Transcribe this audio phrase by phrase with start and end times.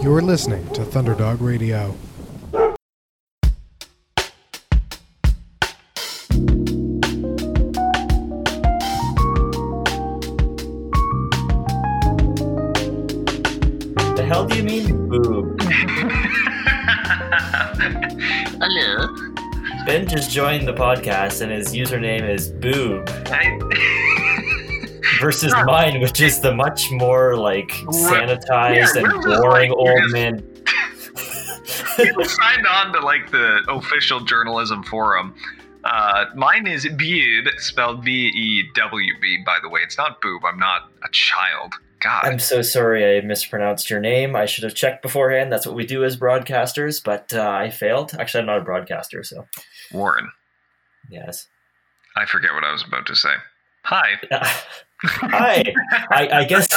[0.00, 1.96] You're listening to Thunderdog Radio.
[14.16, 15.60] The hell do you mean boob?
[18.60, 19.14] Hello.
[19.84, 23.58] Ben just joined the podcast and his username is boob I,
[25.20, 30.38] versus mine, which is the much more like sanitized Yeah, and boring like- old man.
[31.96, 35.34] people signed on to like the official journalism forum.
[35.84, 39.38] Uh, mine is Bube, spelled B E W B.
[39.46, 40.44] By the way, it's not boob.
[40.44, 41.74] I'm not a child.
[42.00, 42.24] God.
[42.24, 44.36] I'm so sorry I mispronounced your name.
[44.36, 45.50] I should have checked beforehand.
[45.52, 48.12] That's what we do as broadcasters, but uh, I failed.
[48.18, 49.46] Actually, I'm not a broadcaster, so
[49.92, 50.30] Warren.
[51.10, 51.48] yes.
[52.16, 53.34] I forget what I was about to say.
[53.84, 54.20] Hi.
[55.04, 55.64] Hi.
[56.10, 56.68] I, I guess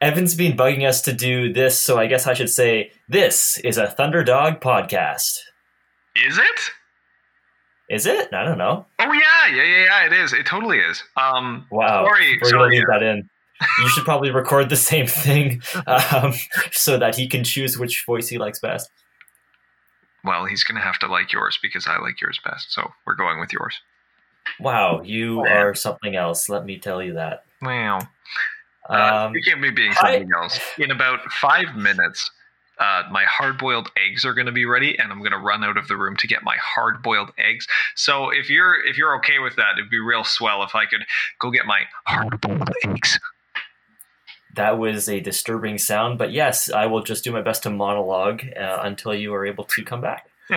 [0.00, 3.78] Evan's been bugging us to do this, so I guess I should say this is
[3.78, 5.38] a Thunderdog podcast.
[6.16, 6.60] Is it?
[7.90, 8.32] Is it?
[8.32, 8.86] I don't know.
[8.98, 10.06] Oh yeah, yeah, yeah, yeah.
[10.06, 10.32] It is.
[10.32, 11.02] It totally is.
[11.16, 11.66] Um.
[11.70, 12.04] Wow.
[12.06, 12.76] Sorry, We're sorry.
[12.78, 13.28] leave that in.
[13.80, 16.32] You should probably record the same thing um,
[16.72, 18.90] so that he can choose which voice he likes best.
[20.24, 22.72] Well, he's gonna have to like yours because I like yours best.
[22.72, 23.78] So we're going with yours.
[24.60, 25.44] Wow, you Wow.
[25.46, 26.48] are something else.
[26.48, 27.44] Let me tell you that.
[27.60, 28.00] Wow.
[28.90, 28.92] Uh,
[29.26, 32.30] Um, speaking of me being I- something else, in about five minutes,
[32.78, 35.76] uh, my hard-boiled eggs are going to be ready, and I'm going to run out
[35.76, 37.66] of the room to get my hard-boiled eggs.
[37.94, 41.04] So if you're if you're okay with that, it'd be real swell if I could
[41.38, 43.18] go get my hard-boiled eggs.
[44.54, 48.42] that was a disturbing sound, but yes, I will just do my best to monologue
[48.54, 50.26] uh, until you are able to come back.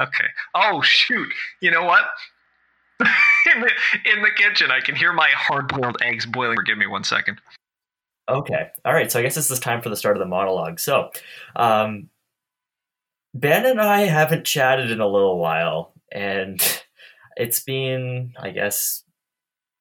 [0.00, 0.26] okay.
[0.54, 1.28] Oh shoot!
[1.60, 2.04] You know what?
[3.00, 3.06] In
[3.60, 3.70] the
[4.12, 6.58] in the kitchen, I can hear my hard-boiled eggs boiling.
[6.66, 7.40] Give me one second.
[8.28, 8.68] Okay.
[8.84, 9.10] All right.
[9.10, 10.78] So I guess this is time for the start of the monologue.
[10.78, 11.10] So,
[11.56, 12.08] um,
[13.34, 16.60] Ben and I haven't chatted in a little while, and
[17.36, 19.04] it's been, I guess,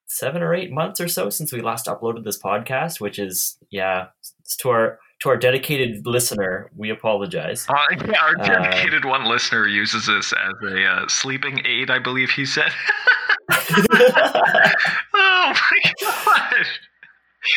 [0.07, 2.99] seven or eight months or so since we last uploaded this podcast.
[2.99, 4.07] Which is, yeah,
[4.39, 7.65] it's to our to our dedicated listener, we apologize.
[7.69, 7.75] Uh,
[8.07, 12.45] yeah, our dedicated one listener uses this as a uh, sleeping aid, I believe he
[12.45, 12.71] said.
[13.51, 14.73] oh
[15.13, 16.79] my gosh!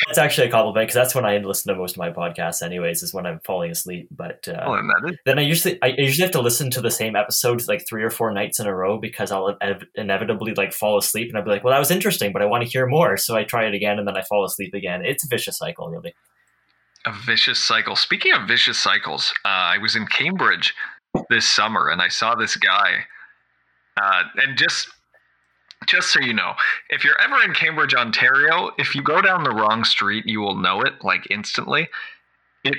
[0.06, 3.02] That's actually a compliment because that's when I listen to most of my podcasts, anyways.
[3.02, 4.08] Is when I'm falling asleep.
[4.10, 7.16] But uh, Well, then then I usually I usually have to listen to the same
[7.16, 10.98] episodes like three or four nights in a row because I'll inev- inevitably like fall
[10.98, 13.16] asleep and I'll be like, well, that was interesting, but I want to hear more.
[13.16, 15.04] So I try it again and then I fall asleep again.
[15.04, 16.14] It's a vicious cycle, really.
[17.06, 17.96] A vicious cycle.
[17.96, 20.74] Speaking of vicious cycles, uh, I was in Cambridge
[21.30, 23.06] this summer and I saw this guy.
[23.96, 24.88] Uh, and just
[25.86, 26.54] just so you know,
[26.88, 30.56] if you're ever in Cambridge, Ontario, if you go down the wrong street, you will
[30.56, 31.88] know it like instantly.
[32.64, 32.76] It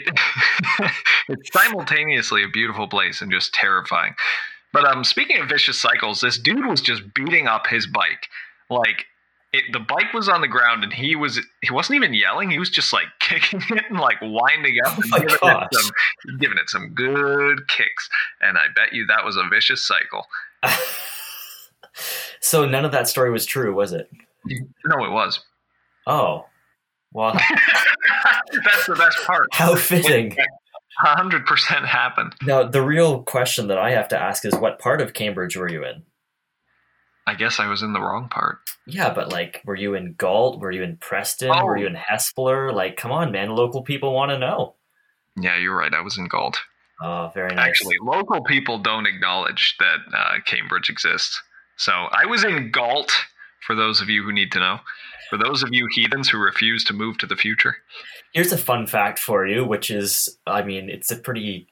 [1.30, 4.16] it's simultaneously a beautiful place and just terrifying.
[4.74, 8.28] But um, speaking of vicious cycles, this dude was just beating up his bike.
[8.70, 9.06] Like
[9.56, 12.50] it, the bike was on the ground and he was he wasn't even yelling.
[12.52, 15.68] He was just like kicking it and like winding up Oh and giving, gosh.
[15.72, 15.92] it some,
[16.40, 18.10] giving it some good kicks.
[18.42, 20.26] And I bet you that was a vicious cycle.
[22.42, 24.10] so none of that story was true, was it?
[24.86, 25.40] No, it was.
[26.08, 26.46] Oh,
[27.14, 29.48] well, That's the best part.
[29.54, 30.36] how fitting.
[30.98, 32.36] hundred percent happened.
[32.44, 35.70] Now, the real question that I have to ask is, what part of Cambridge were
[35.72, 36.04] you in?
[37.28, 38.60] I guess I was in the wrong part.
[38.86, 40.60] Yeah, but like, were you in Galt?
[40.60, 41.52] Were you in Preston?
[41.52, 41.66] Oh.
[41.66, 42.74] Were you in Hespeler?
[42.74, 44.76] Like, come on, man, local people want to know.
[45.40, 45.94] Yeah, you're right.
[45.94, 46.60] I was in Galt.
[47.02, 47.68] Oh, very nice.
[47.68, 51.42] Actually, local people don't acknowledge that uh, Cambridge exists.
[51.78, 53.12] So I was in Galt,
[53.66, 54.80] for those of you who need to know.
[55.30, 57.78] For those of you heathens who refuse to move to the future.
[58.34, 61.68] Here's a fun fact for you, which is, I mean, it's a pretty.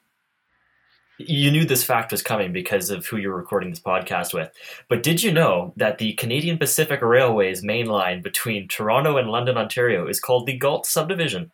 [1.18, 4.50] You knew this fact was coming because of who you're recording this podcast with.
[4.88, 9.56] But did you know that the Canadian Pacific Railway's main line between Toronto and London,
[9.56, 11.52] Ontario is called the Galt Subdivision?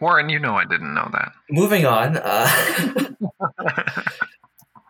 [0.00, 1.32] Warren, you know I didn't know that.
[1.50, 2.16] Moving on.
[2.16, 3.10] Uh,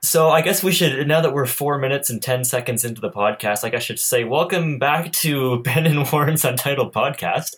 [0.05, 3.11] so I guess we should, now that we're four minutes and 10 seconds into the
[3.11, 7.55] podcast, like I should say, welcome back to Ben and Warren's Untitled Podcast.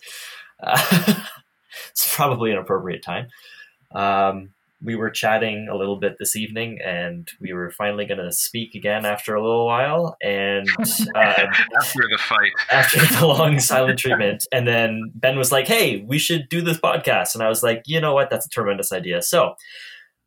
[0.63, 1.13] Uh,
[1.91, 3.27] it's probably an appropriate time.
[3.93, 4.49] Um,
[4.83, 8.75] we were chatting a little bit this evening, and we were finally going to speak
[8.75, 10.17] again after a little while.
[10.21, 10.83] And um,
[11.15, 12.51] After the fight.
[12.69, 14.45] after the long silent treatment.
[14.51, 17.33] And then Ben was like, hey, we should do this podcast.
[17.33, 18.29] And I was like, you know what?
[18.29, 19.21] That's a tremendous idea.
[19.21, 19.55] So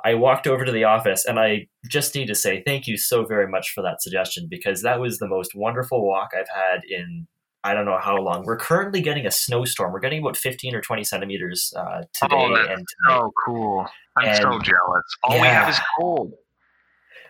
[0.04, 3.24] I walked over to the office and I just need to say thank you so
[3.24, 7.26] very much for that suggestion because that was the most wonderful walk I've had in
[7.66, 8.44] I don't know how long.
[8.44, 9.92] We're currently getting a snowstorm.
[9.92, 13.18] We're getting about 15 or 20 centimeters uh, today Oh, that's and tonight.
[13.18, 13.86] Oh, cool.
[14.16, 15.04] I'm And- so jealous.
[15.24, 15.70] All we have Yeah.
[15.70, 16.32] is cold.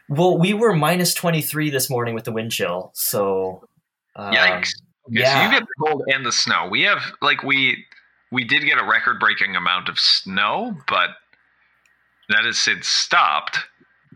[0.09, 2.93] Well, we were minus 23 this morning with the wind chill.
[2.95, 3.67] So,
[4.15, 4.69] um, Yikes.
[5.09, 5.35] Okay, yeah.
[5.41, 6.69] So you get the cold and the snow.
[6.71, 7.85] We have like we
[8.31, 11.11] we did get a record breaking amount of snow, but
[12.29, 13.59] that has since stopped,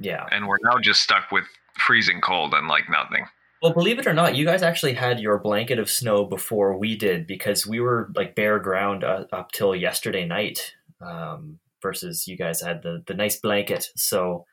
[0.01, 0.27] yeah.
[0.33, 1.45] and we're now just stuck with
[1.79, 3.25] freezing cold and like nothing.
[3.63, 6.97] Well, believe it or not, you guys actually had your blanket of snow before we
[6.97, 12.37] did because we were like bare ground uh, up till yesterday night um, versus you
[12.39, 13.89] guys had the, the nice blanket.
[13.97, 14.47] So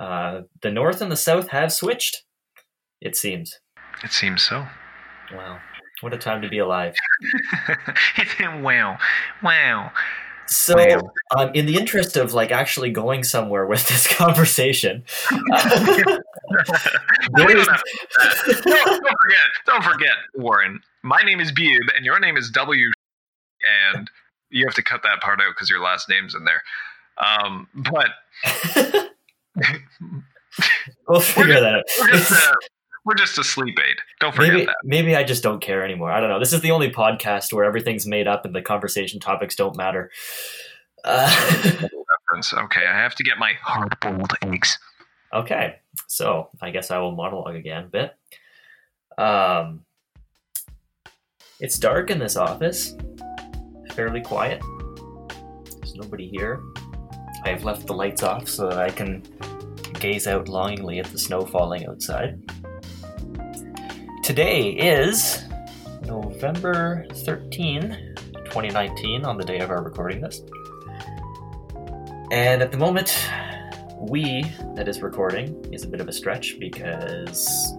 [0.00, 2.24] uh, the north and the south have switched,
[3.00, 3.60] it seems.
[4.02, 4.66] It seems so.
[5.34, 5.58] Wow.
[6.00, 6.94] What a time to be alive.
[8.16, 8.98] it's wow,
[9.42, 9.90] wow.
[10.48, 11.00] So, Wow.
[11.36, 15.04] um, in the interest of like actually going somewhere with this conversation,
[17.58, 20.80] is- don't, don't, forget, don't forget, Warren.
[21.02, 22.90] My name is Beeb, and your name is W.
[23.94, 24.10] And
[24.50, 26.62] you have to cut that part out because your last name's in there.
[27.18, 28.08] Um, but
[31.08, 31.84] we'll figure that out.
[32.00, 32.54] we're just a,
[33.04, 33.96] we're just a sleep aid.
[34.20, 34.74] Don't forget maybe that.
[34.84, 36.10] maybe I just don't care anymore.
[36.12, 36.38] I don't know.
[36.38, 40.10] This is the only podcast where everything's made up and the conversation topics don't matter.
[41.04, 41.88] Uh,
[42.54, 44.78] Okay, I have to get my hard boiled eggs.
[45.32, 45.76] okay,
[46.06, 48.16] so I guess I will monologue again a bit.
[49.18, 49.84] Um,
[51.60, 52.94] it's dark in this office.
[53.92, 54.62] Fairly quiet.
[55.76, 56.60] There's nobody here.
[57.44, 59.22] I have left the lights off so that I can
[59.94, 62.42] gaze out longingly at the snow falling outside.
[64.22, 65.44] Today is
[66.02, 68.14] November 13,
[68.44, 70.42] 2019, on the day of our recording this.
[72.30, 73.16] And at the moment,
[74.00, 74.42] we,
[74.74, 77.74] that is recording, is a bit of a stretch because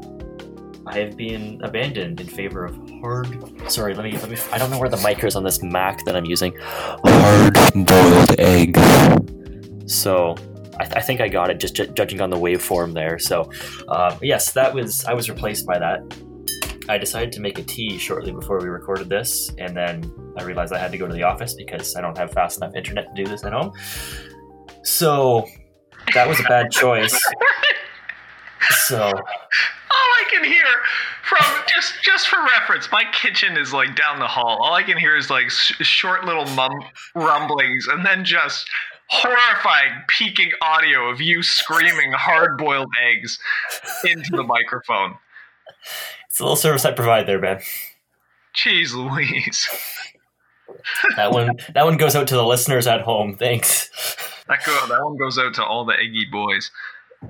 [0.86, 3.72] I have been abandoned in favor of hard.
[3.72, 4.14] Sorry, let me.
[4.14, 4.38] Let me.
[4.52, 6.56] I don't know where the mic is on this Mac that I'm using.
[6.60, 8.78] Hard boiled egg.
[9.86, 10.36] So
[10.80, 13.20] I, th- I think I got it just ju- judging on the waveform there.
[13.20, 13.52] So
[13.90, 15.04] uh, yes, that was.
[15.06, 16.02] I was replaced by that.
[16.90, 20.72] I decided to make a tea shortly before we recorded this, and then I realized
[20.72, 23.24] I had to go to the office because I don't have fast enough internet to
[23.24, 23.74] do this at home.
[24.84, 25.46] So
[26.14, 27.20] that was a bad choice.
[28.86, 30.66] So All I can hear
[31.24, 34.58] from just just for reference, my kitchen is like down the hall.
[34.62, 36.74] All I can hear is like sh- short little mum
[37.16, 38.68] rumblings, and then just
[39.10, 43.40] horrifying peaking audio of you screaming hard boiled eggs
[44.04, 45.16] into the microphone.
[46.28, 47.62] it's a little service I provide there, Ben.
[48.56, 49.70] Jeez Louise.
[51.16, 51.50] That one.
[51.74, 53.36] that one goes out to the listeners at home.
[53.36, 53.90] Thanks.
[54.48, 56.72] That go that one goes out to all the eggy boys.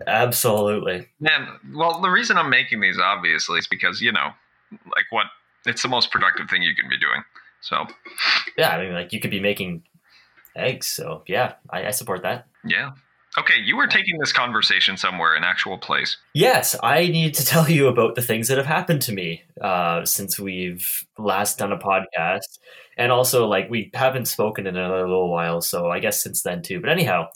[0.06, 1.08] Absolutely.
[1.20, 4.30] Man, well, the reason I'm making these obviously is because, you know,
[4.72, 5.28] like what
[5.66, 7.24] it's the most productive thing you can be doing.
[7.62, 7.86] So,
[8.58, 9.84] Yeah, I mean, like you could be making
[10.56, 10.88] eggs.
[10.88, 12.48] So yeah, I, I support that.
[12.66, 12.92] yeah.
[13.38, 16.18] Okay, you were taking this conversation somewhere, an actual place.
[16.34, 20.06] Yes, I need to tell you about the things that have happened to me uh,
[20.06, 22.60] since we've last done a podcast,
[22.98, 25.62] and also like we haven't spoken in a little while.
[25.62, 26.80] So I guess since then too.
[26.82, 27.28] But anyhow,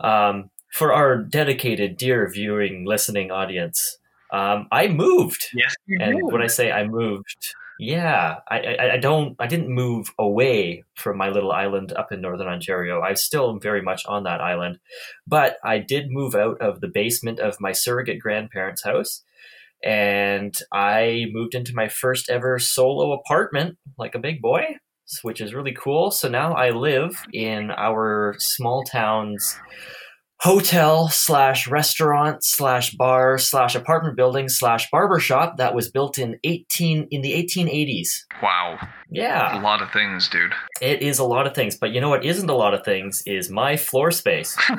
[0.00, 3.98] um, for our dedicated, dear viewing, listening audience,
[4.32, 5.48] um, I moved.
[5.52, 9.74] Yes, you And when I say I moved, yeah, I, I, I don't, I didn't
[9.74, 13.00] move away from my little island up in northern Ontario.
[13.00, 14.78] I still am very much on that island,
[15.26, 19.24] but I did move out of the basement of my surrogate grandparents' house,
[19.82, 24.76] and I moved into my first ever solo apartment, like a big boy,
[25.22, 26.10] which is really cool.
[26.10, 29.58] So now I live in our small town's
[30.40, 36.38] hotel slash restaurant slash bar slash apartment building slash barber shop that was built in
[36.44, 38.78] 18 in the 1880s wow,
[39.10, 39.60] Yeah.
[39.60, 40.52] a lot of things, dude.
[40.80, 43.22] it is a lot of things but you know what isn't a lot of things
[43.26, 44.56] is my floor space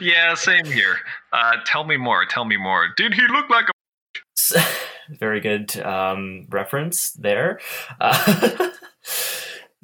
[0.00, 0.96] yeah, same here.
[1.32, 2.24] Uh, tell me more.
[2.26, 2.88] Tell me more.
[2.96, 4.62] Did he look like a
[5.18, 7.60] very good um, reference there
[8.00, 8.68] uh,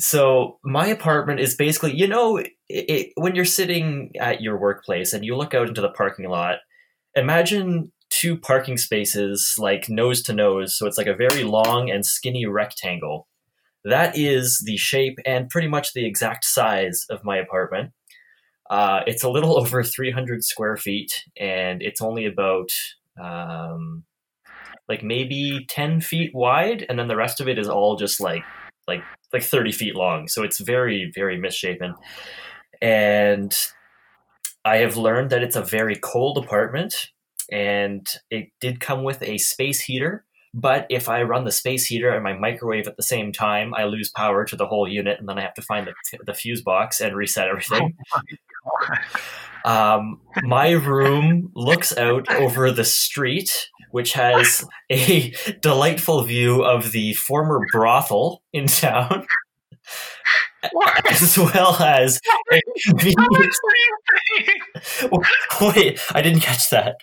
[0.00, 5.12] so my apartment is basically you know it, it, when you're sitting at your workplace
[5.12, 6.59] and you look out into the parking lot
[7.14, 12.04] imagine two parking spaces like nose to nose so it's like a very long and
[12.04, 13.28] skinny rectangle.
[13.85, 17.92] That is the shape and pretty much the exact size of my apartment.
[18.69, 22.69] Uh, it's a little over 300 square feet and it's only about
[23.21, 24.04] um,
[24.88, 28.45] like maybe 10 feet wide and then the rest of it is all just like
[28.90, 30.28] like like 30 feet long.
[30.28, 31.94] So it's very very misshapen.
[32.82, 33.54] And
[34.64, 37.11] i have learned that it's a very cold apartment
[37.50, 42.11] and it did come with a space heater But if I run the space heater
[42.11, 45.28] and my microwave at the same time, I lose power to the whole unit, and
[45.28, 47.95] then I have to find the, the fuse box and reset everything.
[49.64, 57.14] Um, my room looks out over the street, which has a delightful view of the
[57.14, 59.26] former brothel in town,
[61.09, 62.21] as well as.
[65.61, 66.97] Wait, I didn't catch that.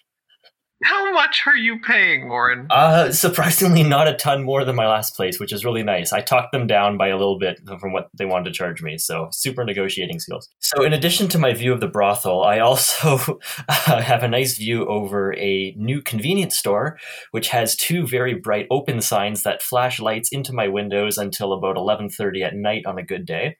[0.83, 2.67] How much are you paying, Warren?
[2.69, 6.13] Uh, surprisingly, not a ton more than my last place, which is really nice.
[6.13, 8.99] I talked them down by a little bit from what they wanted to charge me,
[8.99, 10.49] so super negotiating skills.
[10.59, 14.55] So, in addition to my view of the brothel, I also uh, have a nice
[14.55, 16.99] view over a new convenience store,
[17.31, 21.75] which has two very bright open signs that flash lights into my windows until about
[21.75, 23.57] 11:30 at night on a good day.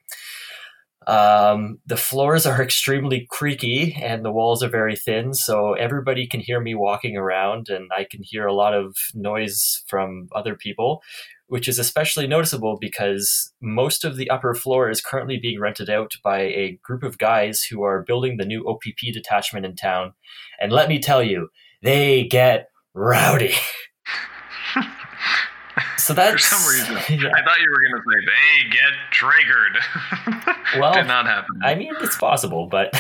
[1.07, 6.41] Um, the floors are extremely creaky and the walls are very thin, so everybody can
[6.41, 11.01] hear me walking around, and I can hear a lot of noise from other people,
[11.47, 16.11] which is especially noticeable because most of the upper floor is currently being rented out
[16.23, 20.13] by a group of guys who are building the new OPP detachment in town.
[20.59, 21.49] And let me tell you,
[21.81, 23.53] they get rowdy.
[25.97, 27.31] So that's For some reason, yeah.
[27.35, 29.77] I thought you were going to say they get triggered.
[30.79, 31.59] well, did not happen.
[31.63, 32.93] I mean, it's possible, but.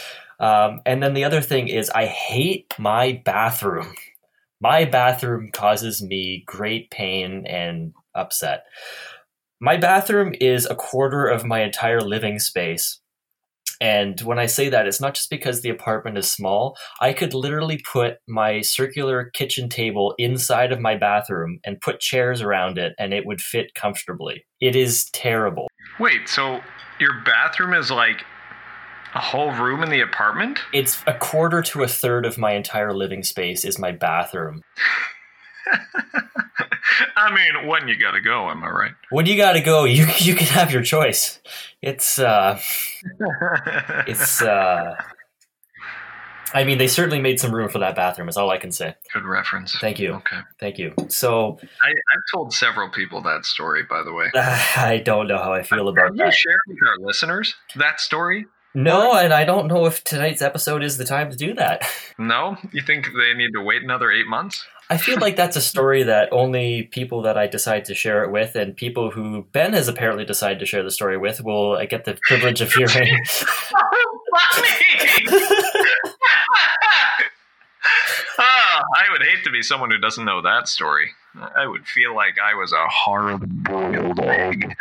[0.40, 3.94] um, and then the other thing is, I hate my bathroom.
[4.60, 8.64] My bathroom causes me great pain and upset.
[9.60, 13.00] My bathroom is a quarter of my entire living space.
[13.80, 16.76] And when I say that, it's not just because the apartment is small.
[17.00, 22.42] I could literally put my circular kitchen table inside of my bathroom and put chairs
[22.42, 24.44] around it, and it would fit comfortably.
[24.60, 25.68] It is terrible.
[25.98, 26.60] Wait, so
[26.98, 28.24] your bathroom is like
[29.14, 30.60] a whole room in the apartment?
[30.72, 34.62] It's a quarter to a third of my entire living space is my bathroom.
[37.16, 38.92] I mean, when you gotta go, am I right?
[39.10, 41.40] When you gotta go, you you can have your choice.
[41.82, 42.58] It's uh,
[44.06, 44.94] it's uh.
[46.52, 48.28] I mean, they certainly made some room for that bathroom.
[48.28, 48.96] Is all I can say.
[49.14, 49.76] Good reference.
[49.78, 50.14] Thank you.
[50.14, 50.40] Okay.
[50.58, 50.92] Thank you.
[51.08, 54.30] So I, I've told several people that story, by the way.
[54.34, 56.34] I don't know how I feel about Have you that.
[56.34, 58.46] shared with our listeners that story?
[58.74, 61.82] No, and I don't know if tonight's episode is the time to do that.
[62.18, 62.58] No?
[62.70, 64.62] You think they need to wait another eight months?
[64.90, 68.30] I feel like that's a story that only people that I decide to share it
[68.30, 71.86] with and people who Ben has apparently decided to share the story with will uh,
[71.86, 73.18] get the privilege of hearing.
[78.38, 81.10] Ah, I would hate to be someone who doesn't know that story.
[81.54, 84.74] I would feel like I was a hard boiled egg.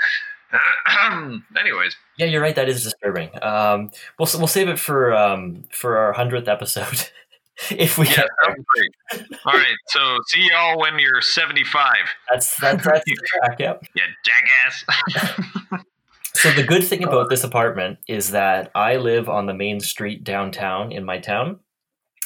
[1.60, 2.56] Anyways, yeah, you're right.
[2.56, 3.30] That is disturbing.
[3.42, 7.10] Um, we'll we'll save it for um, for our hundredth episode.
[7.72, 9.28] if we yeah, great.
[9.46, 11.96] All right, so see y'all when you're 75.
[12.32, 13.60] That's that's that's the track.
[13.60, 13.84] Yep.
[13.96, 15.84] You jackass.
[16.34, 20.24] So the good thing about this apartment is that I live on the main street
[20.24, 21.60] downtown in my town,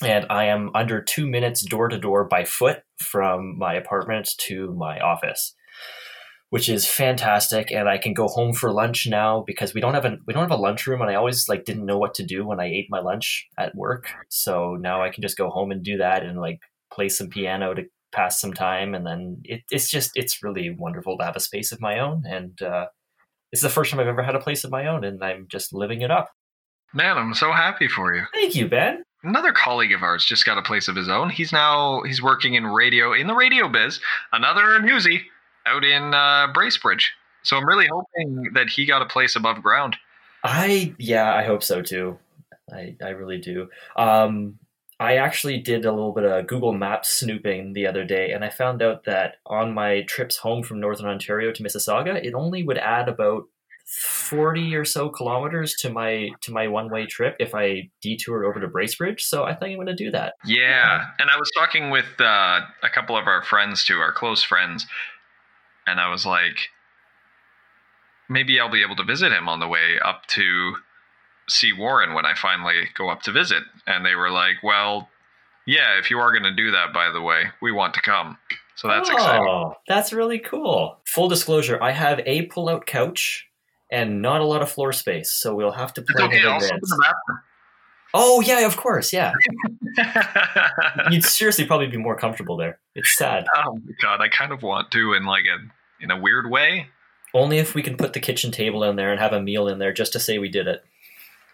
[0.03, 4.71] and I am under two minutes door to door by foot from my apartment to
[4.75, 5.55] my office,
[6.53, 7.71] which is fantastic.
[7.71, 10.43] And I can go home for lunch now because we don't have a we don't
[10.43, 12.85] have a lunchroom, and I always like didn't know what to do when I ate
[12.91, 14.11] my lunch at work.
[14.29, 16.59] So now I can just go home and do that and like
[16.93, 21.17] play some piano to pass some time, and then it, it's just it's really wonderful
[21.17, 22.61] to have a space of my own and.
[22.61, 22.85] uh
[23.51, 25.73] it's the first time I've ever had a place of my own, and I'm just
[25.73, 26.31] living it up.
[26.91, 28.23] Man, I'm so happy for you.
[28.33, 29.03] Thank you, Ben.
[29.21, 31.29] Another colleague of ours just got a place of his own.
[31.29, 33.99] He's now he's working in radio in the radio biz.
[34.31, 35.21] Another newsie
[35.65, 37.05] out in uh, Bracebridge.
[37.43, 39.97] So I'm really hoping that he got a place above ground.
[40.43, 42.17] I yeah, I hope so too.
[42.71, 43.69] I I really do.
[43.95, 44.59] Um,
[44.99, 48.49] I actually did a little bit of Google Maps snooping the other day, and I
[48.49, 52.77] found out that on my trips home from Northern Ontario to Mississauga, it only would
[52.77, 53.43] add about
[53.85, 58.59] forty or so kilometers to my to my one way trip if I detoured over
[58.59, 59.21] to Bracebridge.
[59.21, 60.35] So I think I'm going to do that.
[60.45, 64.43] Yeah, and I was talking with uh, a couple of our friends too, our close
[64.43, 64.87] friends,
[65.87, 66.57] and I was like,
[68.29, 70.75] maybe I'll be able to visit him on the way up to
[71.47, 73.63] see Warren when I finally go up to visit.
[73.85, 75.09] And they were like, well,
[75.65, 78.37] yeah, if you are going to do that, by the way, we want to come.
[78.75, 79.71] So that's oh, exciting.
[79.87, 80.97] That's really cool.
[81.05, 83.47] Full disclosure, I have a pull out couch
[83.91, 86.39] and not a lot of floor space, so we'll have to It's plan okay.
[86.39, 87.39] in I'll in the bathroom.
[88.13, 89.33] Oh yeah, of course, yeah.
[91.11, 92.79] You'd seriously probably be more comfortable there.
[92.95, 93.45] It's sad.
[93.55, 96.87] oh my god, I kind of want to in like a in a weird way.
[97.33, 99.79] Only if we can put the kitchen table in there and have a meal in
[99.79, 100.83] there just to say we did it.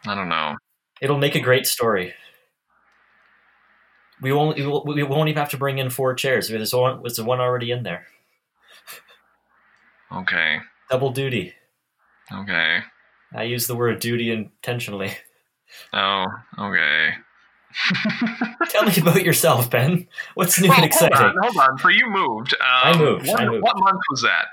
[0.06, 0.58] I don't know.
[1.02, 2.14] It'll make a great story.
[4.22, 6.50] we won't we won't even have to bring in four chairs.
[6.50, 8.06] There's one there's one already in there.
[10.12, 10.60] Okay.
[10.90, 11.54] Double duty.
[12.34, 12.80] Okay.
[13.34, 15.14] I use the word duty intentionally.
[15.94, 16.26] Oh,
[16.58, 17.10] okay.
[18.70, 20.08] Tell me about yourself, Ben.
[20.36, 21.16] What's new Well, and exciting?
[21.18, 21.78] Hold on, hold on.
[21.78, 22.54] For you moved.
[22.54, 23.64] Um, I moved, What, I moved.
[23.64, 24.46] what month was that?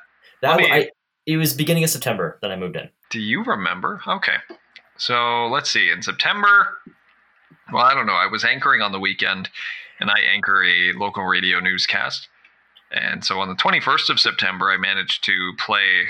[0.42, 0.90] That me- I,
[1.26, 2.90] it was beginning of September that I moved in.
[3.10, 4.00] Do you remember?
[4.06, 4.36] Okay.
[4.98, 5.90] So let's see.
[5.90, 6.68] In September,
[7.72, 8.12] well, I don't know.
[8.14, 9.48] I was anchoring on the weekend,
[10.00, 12.28] and I anchor a local radio newscast.
[12.92, 16.04] And so on the 21st of September, I managed to play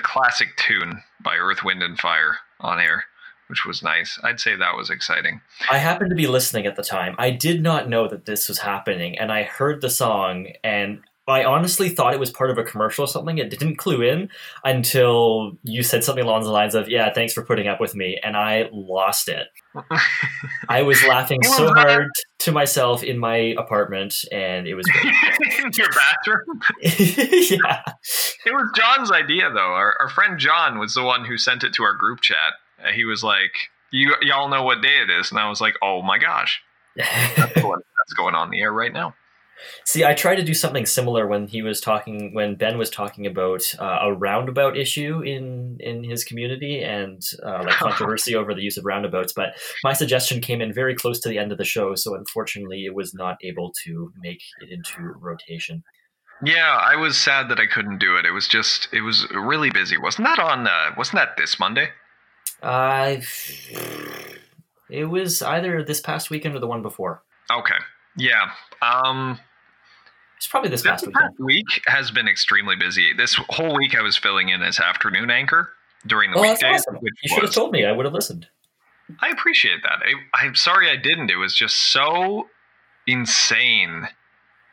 [0.00, 3.04] the classic tune by Earth, Wind, and Fire on air,
[3.48, 4.18] which was nice.
[4.22, 5.42] I'd say that was exciting.
[5.70, 7.14] I happened to be listening at the time.
[7.18, 11.44] I did not know that this was happening, and I heard the song, and I
[11.44, 13.38] honestly thought it was part of a commercial or something.
[13.38, 14.28] It didn't clue in
[14.64, 18.18] until you said something along the lines of, "Yeah, thanks for putting up with me,"
[18.22, 19.46] and I lost it.
[20.68, 22.08] I was laughing so hard
[22.40, 24.88] to myself in my apartment, and it was
[25.62, 26.60] in your bathroom.
[26.82, 27.82] yeah.
[28.44, 29.60] It was John's idea, though.
[29.60, 32.54] Our, our friend John was the one who sent it to our group chat.
[32.94, 33.52] He was like,
[33.92, 36.60] "You y'all know what day it is?" And I was like, "Oh my gosh,
[36.96, 39.14] that's going, that's going on the air right now."
[39.84, 43.26] See, I tried to do something similar when he was talking, when Ben was talking
[43.26, 48.62] about uh, a roundabout issue in in his community and uh, like controversy over the
[48.62, 49.32] use of roundabouts.
[49.32, 52.84] But my suggestion came in very close to the end of the show, so unfortunately,
[52.84, 55.82] it was not able to make it into rotation.
[56.42, 58.24] Yeah, I was sad that I couldn't do it.
[58.24, 59.98] It was just, it was really busy.
[59.98, 60.66] Wasn't that on?
[60.66, 61.88] Uh, wasn't that this Monday?
[62.62, 63.22] I.
[64.88, 67.22] It was either this past weekend or the one before.
[67.50, 67.76] Okay.
[68.16, 68.50] Yeah.
[68.82, 69.38] Um,
[70.40, 73.12] It's probably this past past week has been extremely busy.
[73.12, 75.68] This whole week I was filling in as afternoon anchor
[76.06, 76.98] during the Oh, that's weekdays, awesome.
[77.02, 77.84] You should have told me.
[77.84, 78.46] I would have listened.
[79.20, 79.98] I appreciate that.
[80.02, 80.14] I,
[80.46, 81.30] I'm sorry I didn't.
[81.30, 82.48] It was just so
[83.06, 84.08] insane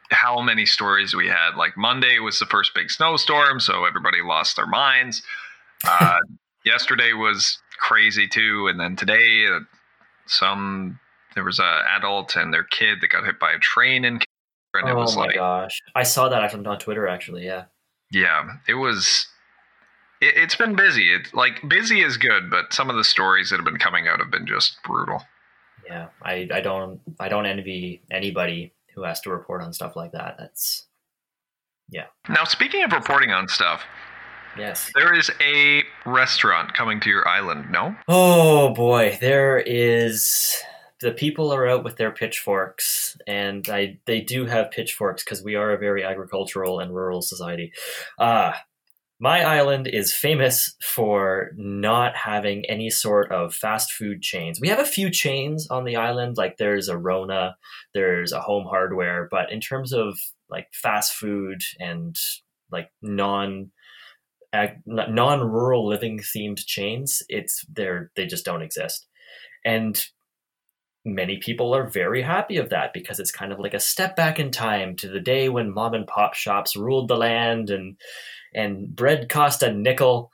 [0.10, 1.58] how many stories we had.
[1.58, 5.22] Like Monday was the first big snowstorm, so everybody lost their minds.
[5.86, 6.20] Uh,
[6.66, 9.60] yesterday was crazy too, and then today, uh,
[10.28, 10.98] some
[11.36, 14.20] there was an adult and their kid that got hit by a train in,
[14.78, 15.82] and it oh was my like, gosh!
[15.96, 17.08] I saw that actually on Twitter.
[17.08, 17.66] Actually, yeah.
[18.12, 19.28] yeah, it was.
[20.22, 21.14] It, it's been busy.
[21.14, 24.20] It's like busy is good, but some of the stories that have been coming out
[24.20, 25.22] have been just brutal.
[25.86, 30.12] Yeah, I, I don't I don't envy anybody who has to report on stuff like
[30.12, 30.36] that.
[30.38, 30.88] That's
[31.90, 32.06] yeah.
[32.30, 33.84] Now, speaking of reporting on stuff,
[34.58, 34.92] yes.
[34.96, 37.96] There is a restaurant coming to your island, no?
[38.08, 40.62] Oh boy, there is
[41.02, 45.56] the people are out with their pitchforks, and I they do have pitchforks because we
[45.56, 47.72] are a very agricultural and rural society.
[48.18, 48.54] Uh
[49.20, 54.60] my island is famous for not having any sort of fast food chains.
[54.62, 57.58] We have a few chains on the island, like there's a Rona,
[57.96, 62.16] there's a Home Hardware, but in terms of like fast food and
[62.72, 63.72] like non
[64.54, 69.08] ag- non-rural living themed chains it's they're they just don't exist
[69.66, 70.06] and
[71.08, 74.40] many people are very happy of that because it's kind of like a step back
[74.40, 77.98] in time to the day when mom and pop shops ruled the land and
[78.54, 80.32] and bread cost a nickel.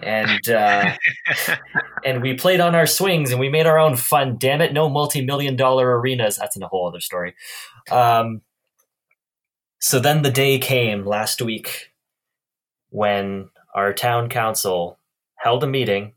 [0.00, 0.96] And uh,
[2.04, 4.36] and we played on our swings and we made our own fun.
[4.38, 6.36] Damn it no multi-million dollar arenas.
[6.36, 7.34] That's in a whole other story.
[7.90, 8.42] Um,
[9.80, 11.92] so then the day came last week
[12.90, 14.98] when our town council
[15.36, 16.12] held a meeting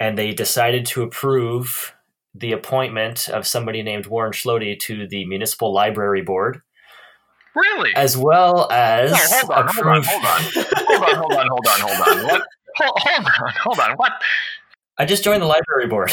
[0.00, 1.94] and they decided to approve
[2.38, 6.60] the appointment of somebody named Warren Schlody to the municipal library board,
[7.54, 7.94] Really?
[7.96, 10.42] as well as No, hold on, hold on, hold on.
[10.86, 12.22] hold on, hold on, hold on, hold on.
[12.26, 12.42] What?
[12.76, 13.92] Hold, hold on, hold on.
[13.96, 14.12] What?
[14.98, 16.12] I just joined the library board.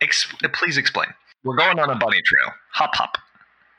[0.00, 1.08] Ex- please explain.
[1.44, 2.54] We're going on a bunny trail.
[2.74, 3.18] Hop, hop.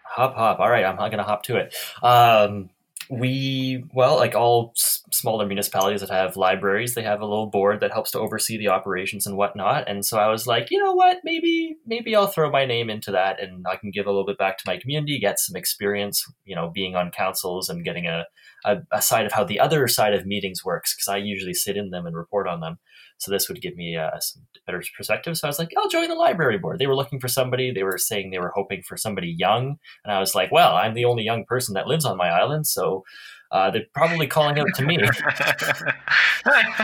[0.05, 1.73] hop hop all right i'm not gonna hop to it
[2.03, 2.69] um
[3.09, 7.79] we well like all s- smaller municipalities that have libraries they have a little board
[7.79, 9.87] that helps to oversee the operations and whatnot.
[9.87, 11.19] And so i was like you know what?
[11.23, 14.37] Maybe maybe i'll throw my name into that and i can give a little bit
[14.37, 18.25] back to my community get some experience you know being on councils and getting a,
[18.65, 21.77] a, a side of how the other side of meetings works because i usually sit
[21.77, 22.79] in them and report on them
[23.23, 26.07] so this would give me uh, some better perspective so i was like i'll join
[26.07, 28.97] the library board they were looking for somebody they were saying they were hoping for
[28.97, 32.17] somebody young and I was like, well, I'm the only young person that lives on
[32.17, 33.03] my island, so
[33.51, 34.97] uh, they're probably calling out to me.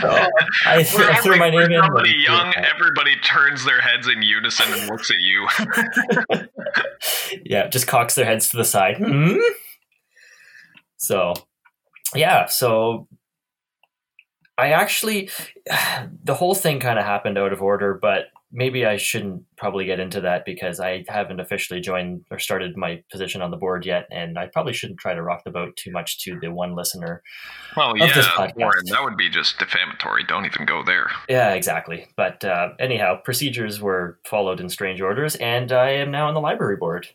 [0.00, 0.82] So I, I
[1.20, 1.82] threw my name in.
[1.82, 5.46] Somebody young, everybody turns their heads in unison and looks at you.
[7.44, 8.96] yeah, just cocks their heads to the side.
[8.96, 9.36] Hmm?
[10.96, 11.34] So,
[12.14, 13.06] yeah, so
[14.60, 15.30] I actually,
[16.24, 20.00] the whole thing kind of happened out of order, but maybe I shouldn't probably get
[20.00, 24.06] into that because I haven't officially joined or started my position on the board yet,
[24.10, 27.22] and I probably shouldn't try to rock the boat too much to the one listener.
[27.76, 27.94] Well,
[28.50, 28.64] Of yeah.
[28.64, 30.24] Warren, that would be just defamatory.
[30.24, 31.10] Don't even go there.
[31.28, 32.06] Yeah, exactly.
[32.16, 36.40] But uh, anyhow, procedures were followed in strange orders, and I am now on the
[36.40, 37.06] library board.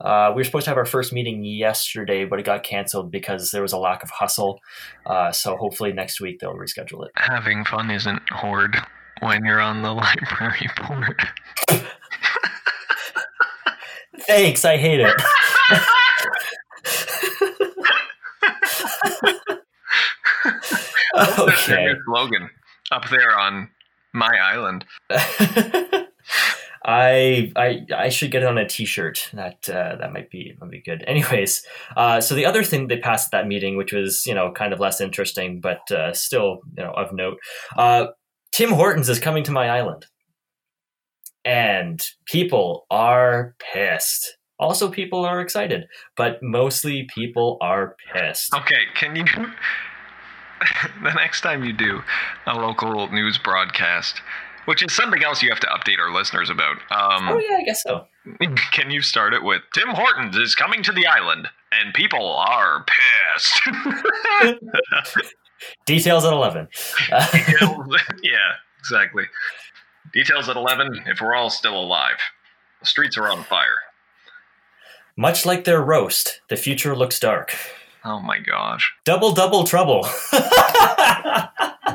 [0.00, 3.50] Uh, we were supposed to have our first meeting yesterday, but it got canceled because
[3.50, 4.60] there was a lack of hustle.
[5.04, 7.12] Uh, so hopefully next week they'll reschedule it.
[7.16, 8.76] Having fun isn't hard
[9.20, 11.22] when you're on the library board.
[14.26, 15.14] Thanks, I hate it.
[21.48, 21.94] Okay.
[22.06, 22.48] slogan
[22.92, 23.68] up there on
[24.12, 24.84] my island.
[26.84, 29.30] I I should get it on a T-shirt.
[29.34, 31.04] That uh, that might be might be good.
[31.06, 31.66] Anyways,
[31.96, 34.72] uh, so the other thing they passed at that meeting, which was you know kind
[34.72, 37.38] of less interesting, but uh, still you know of note,
[37.76, 38.06] uh,
[38.52, 40.06] Tim Hortons is coming to my island,
[41.44, 44.36] and people are pissed.
[44.58, 45.84] Also, people are excited,
[46.16, 48.54] but mostly people are pissed.
[48.54, 49.24] Okay, can you
[51.02, 52.02] the next time you do
[52.46, 54.20] a local news broadcast,
[54.66, 56.76] which is something else you have to update our listeners about?
[56.90, 58.06] Um, Oh yeah, I guess so.
[58.72, 62.84] Can you start it with Tim Hortons is coming to the island and people are
[62.84, 63.60] pissed?
[65.86, 66.68] Details at eleven.
[68.22, 69.24] yeah, exactly.
[70.12, 72.16] Details at 11 if we're all still alive.
[72.80, 73.76] The streets are on fire.
[75.16, 77.54] Much like their roast, the future looks dark.
[78.04, 78.92] Oh my gosh.
[79.04, 80.00] Double, double trouble.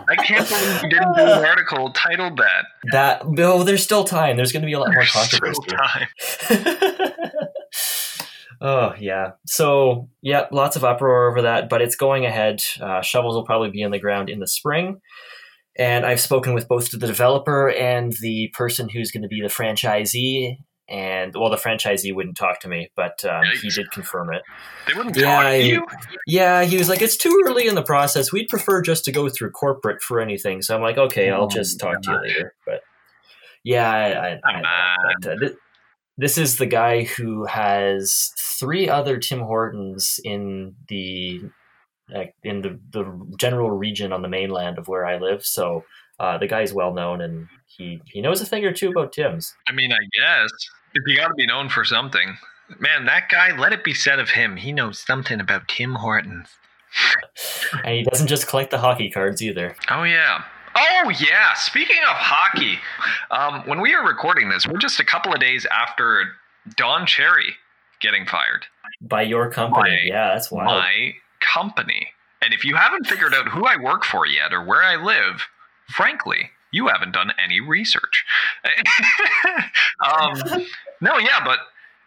[0.07, 2.65] I can't believe you didn't do an article titled that.
[2.91, 4.37] that no, there's still time.
[4.37, 6.07] There's going to be a lot more There's still controversy.
[6.51, 7.31] time.
[8.61, 9.31] oh yeah.
[9.45, 12.63] So yeah, lots of uproar over that, but it's going ahead.
[12.79, 15.01] Uh, shovels will probably be in the ground in the spring.
[15.77, 19.47] And I've spoken with both the developer and the person who's going to be the
[19.49, 20.57] franchisee.
[20.87, 24.43] And well, the franchisee wouldn't talk to me, but um, he did confirm it.
[24.87, 25.87] They wouldn't Yeah, talk to you?
[26.27, 28.31] Yeah, he was like, it's too early in the process.
[28.31, 30.61] We'd prefer just to go through corporate for anything.
[30.61, 32.53] So I'm like, okay, I'll Oh, just talk to you later.
[32.65, 32.81] But
[33.63, 34.67] yeah, I, I, I Come know.
[34.67, 35.15] on.
[35.21, 35.55] But, uh, thi-
[36.17, 41.41] this is the guy who has three other Tim Hortons in the
[42.09, 45.43] like in the, the general region on the mainland of where I live.
[45.43, 45.83] So
[46.19, 49.53] uh, the guy's well known and he, he knows a thing or two about Tim's.
[49.67, 50.51] I mean, I guess.
[50.93, 52.37] If you got to be known for something.
[52.79, 56.47] Man, that guy, let it be said of him, he knows something about Tim Hortons.
[57.83, 59.75] And he doesn't just collect the hockey cards either.
[59.89, 60.43] Oh yeah.
[60.75, 61.53] Oh yeah.
[61.53, 62.79] Speaking of hockey,
[63.31, 66.23] um, when we are recording this, we're just a couple of days after
[66.77, 67.53] Don Cherry
[67.99, 68.65] getting fired.
[69.01, 69.89] By your company.
[69.89, 70.67] My- yeah, that's wild.
[70.67, 72.07] My company.
[72.41, 75.45] And if you haven't figured out who I work for yet or where I live,
[75.87, 78.25] frankly, you haven't done any research.
[80.05, 80.33] um,
[81.01, 81.59] no, yeah, but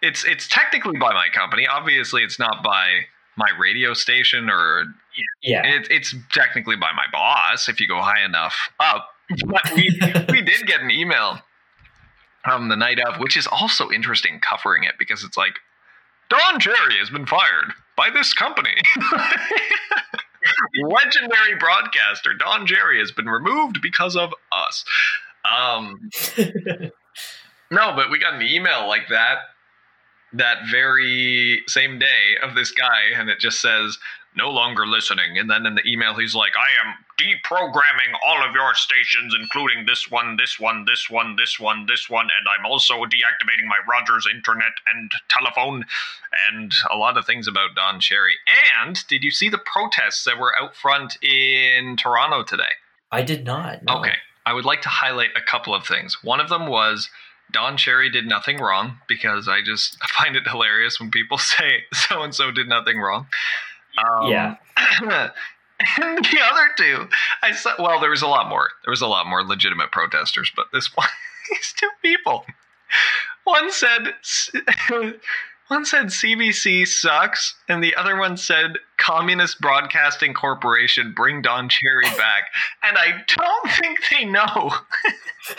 [0.03, 1.67] it's it's technically by my company.
[1.67, 3.01] Obviously, it's not by
[3.37, 4.85] my radio station or
[5.43, 5.64] Yeah.
[5.64, 9.09] it, it's technically by my boss if you go high enough up.
[9.47, 9.91] But we
[10.31, 11.41] we did get an email
[12.51, 15.59] um the night of, which is also interesting covering it because it's like
[16.31, 18.75] Don Cherry has been fired by this company.
[20.83, 24.85] Legendary broadcaster Don Cherry has been removed because of us.
[25.44, 26.11] Um,
[27.70, 29.38] no, but we got an email like that
[30.35, 33.98] that very same day of this guy, and it just says
[34.38, 35.37] no longer listening.
[35.37, 39.85] And then in the email, he's like, I am deprogramming all of your stations, including
[39.85, 43.79] this one, this one, this one, this one, this one, and I'm also deactivating my
[43.90, 45.85] Rogers internet and telephone
[46.48, 48.37] and a lot of things about Don Cherry.
[48.81, 52.79] And did you see the protests that were out front in Toronto today?
[53.11, 53.83] I did not.
[53.83, 53.98] no.
[53.98, 54.14] Okay.
[54.46, 56.22] I would like to highlight a couple of things.
[56.22, 57.11] One of them was
[57.51, 62.22] Don Cherry did nothing wrong because I just find it hilarious when people say so
[62.22, 63.27] and so did nothing wrong.
[63.99, 64.57] Um, Yeah.
[65.97, 67.09] and the other two,
[67.43, 67.75] I saw.
[67.79, 68.69] Well, there was a lot more.
[68.85, 71.09] There was a lot more legitimate protesters, but this one,
[71.51, 72.45] these two people,
[73.45, 74.15] one said,
[75.69, 82.17] one said CBC sucks, and the other one said Communist Broadcasting Corporation bring Don Cherry
[82.17, 82.45] back.
[82.83, 84.73] And I don't think they know.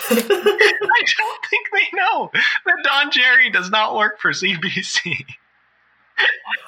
[0.09, 5.25] I don't think they know that Don Cherry does not work for CBC.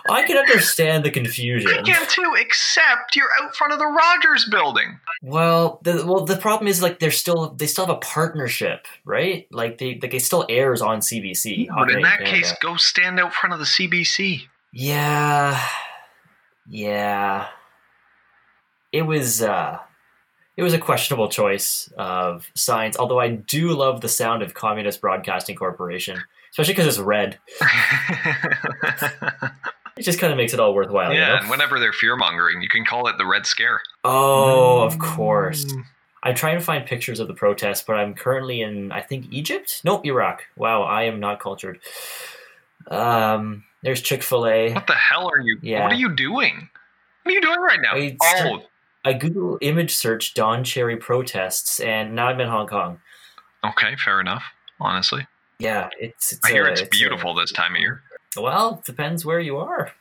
[0.10, 1.72] I can understand the confusion.
[1.72, 5.00] I can too, except you're out front of the Rogers building.
[5.22, 9.48] Well, the well the problem is like they're still they still have a partnership, right?
[9.52, 11.68] Like they like it still airs on CBC.
[11.74, 12.38] But in that Canada.
[12.38, 14.44] case, go stand out front of the CBC.
[14.74, 15.66] yeah,
[16.68, 17.48] yeah,
[18.92, 19.80] it was uh,
[20.58, 22.98] it was a questionable choice of signs.
[22.98, 27.40] Although I do love the sound of Communist Broadcasting Corporation, especially because it's red.
[29.98, 31.14] It just kind of makes it all worthwhile.
[31.14, 31.36] you yeah, know?
[31.36, 33.82] and whenever they're fear mongering, you can call it the Red Scare.
[34.04, 35.66] Oh, of course.
[35.66, 35.84] Mm.
[36.24, 39.82] I'm trying to find pictures of the protests, but I'm currently in, I think, Egypt?
[39.84, 40.44] Nope, Iraq.
[40.56, 41.80] Wow, I am not cultured.
[42.90, 44.74] Um, there's Chick fil A.
[44.74, 45.60] What the hell are you?
[45.62, 45.84] Yeah.
[45.84, 46.70] What are you doing?
[47.24, 47.94] What are you doing right now?
[47.94, 48.64] I oh,
[49.04, 53.00] I Google image search Don Cherry protests, and now I'm in Hong Kong.
[53.64, 54.44] okay, fair enough.
[54.80, 55.28] Honestly,
[55.62, 56.34] Yeah, it's.
[56.34, 58.04] it's I hear a- it's a- beautiful this time of year.
[58.38, 59.92] Well, it depends where you are.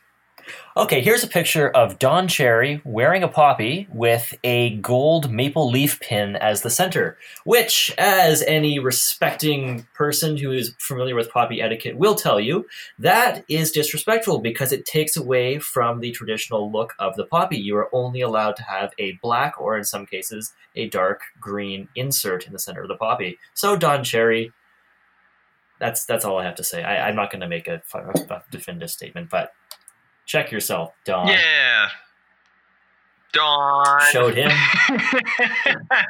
[0.77, 6.01] Okay, here's a picture of Don Cherry wearing a poppy with a gold maple leaf
[6.01, 11.99] pin as the center, which, as any respecting person who is familiar with poppy etiquette
[11.99, 12.67] will tell you,
[12.99, 17.59] that is disrespectful because it takes away from the traditional look of the poppy.
[17.59, 21.89] You are only allowed to have a black or, in some cases, a dark green
[21.95, 23.39] insert in the center of the poppy.
[23.55, 24.53] So, Don Cherry,
[25.81, 26.83] that's that's all I have to say.
[26.85, 29.53] I, I'm not going to make a, a definitive statement, but
[30.27, 31.27] check yourself, Don.
[31.29, 31.89] yeah,
[33.33, 34.51] Don Showed him.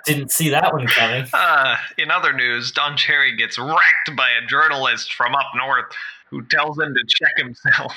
[0.07, 1.27] Didn't see that one coming.
[1.33, 5.93] Uh, in other news, Don Cherry gets wrecked by a journalist from up north
[6.31, 7.93] who tells him to check himself.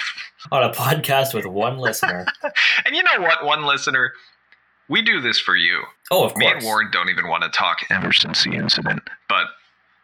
[0.51, 2.25] on a podcast with one listener.
[2.86, 4.12] And you know what, one listener,
[4.89, 5.83] we do this for you.
[6.12, 6.65] Oh, of Me and course.
[6.65, 9.45] Warren don't even want to talk ever since the incident, but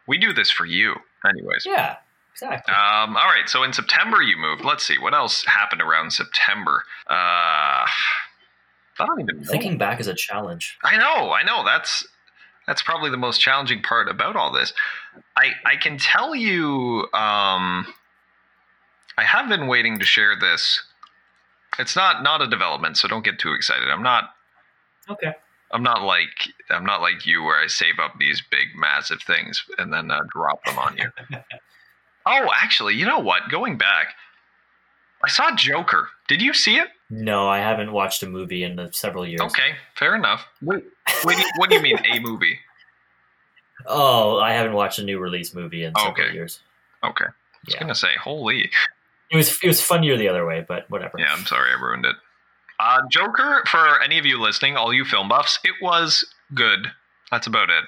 [0.08, 0.96] we do this for you,
[1.28, 1.66] anyways.
[1.66, 1.98] Yeah,
[2.34, 2.74] exactly.
[2.74, 4.64] Um, all right, so in September you moved.
[4.64, 6.84] Let's see what else happened around September.
[7.10, 7.86] Uh,
[9.02, 9.52] I don't even know.
[9.52, 10.78] Thinking back is a challenge.
[10.84, 11.64] I know, I know.
[11.64, 12.06] That's
[12.68, 14.74] that's probably the most challenging part about all this.
[15.36, 17.08] I I can tell you.
[17.14, 17.94] Um,
[19.18, 20.82] I have been waiting to share this.
[21.78, 23.90] It's not not a development, so don't get too excited.
[23.90, 24.30] I'm not.
[25.10, 25.34] Okay.
[25.72, 26.30] I'm not like
[26.70, 30.22] I'm not like you, where I save up these big, massive things and then uh,
[30.34, 31.10] drop them on you.
[32.26, 33.50] oh, actually, you know what?
[33.50, 34.08] Going back,
[35.24, 36.08] I saw Joker.
[36.28, 36.88] Did you see it?
[37.12, 39.42] No, I haven't watched a movie in uh, several years.
[39.42, 40.46] Okay, fair enough.
[40.62, 40.84] Wait,
[41.24, 42.60] what do you, what do you mean a movie?
[43.86, 46.34] Oh, I haven't watched a new release movie in several Okay.
[46.34, 46.60] years.
[47.04, 47.30] Okay, I
[47.66, 47.80] was Yeah.
[47.80, 48.70] gonna say, holy.
[49.32, 51.20] It was it was funnier the other way, but whatever.
[51.20, 52.16] Yeah, I'm sorry I ruined it.
[52.80, 56.88] Uh, Joker, for any of you listening, all you film buffs, it was good.
[57.32, 57.84] That's about it.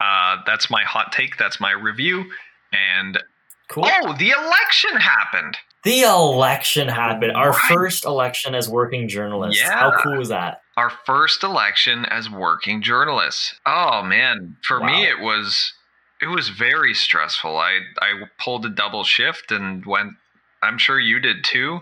[0.00, 1.36] Uh, that's my hot take.
[1.36, 2.24] That's my review.
[2.72, 3.22] And
[3.68, 3.86] Cool.
[3.86, 5.56] oh, the election happened.
[5.84, 7.32] The election happened.
[7.36, 7.60] Our Right.
[7.68, 9.62] first election as working journalists.
[9.62, 9.72] Yeah.
[9.78, 10.62] How cool was that?
[10.76, 13.54] Our first election as working journalists.
[13.66, 15.72] Oh man, for me it was
[16.20, 17.56] it was very stressful.
[17.58, 20.12] I I pulled a double shift and went.
[20.62, 21.80] I'm sure you did too.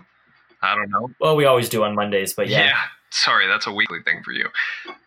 [0.63, 1.11] I don't know.
[1.19, 2.75] Well, we always do on Mondays, but yeah.
[3.11, 4.47] Sorry, that's a weekly thing for you.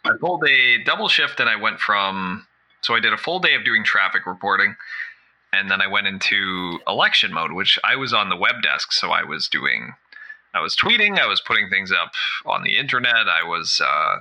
[0.04, 2.46] I pulled a double shift and I went from
[2.82, 4.76] so I did a full day of doing traffic reporting
[5.52, 9.10] and then I went into election mode, which I was on the web desk, so
[9.10, 9.94] I was doing
[10.54, 12.12] I was tweeting, I was putting things up
[12.46, 14.20] on the internet, I was uh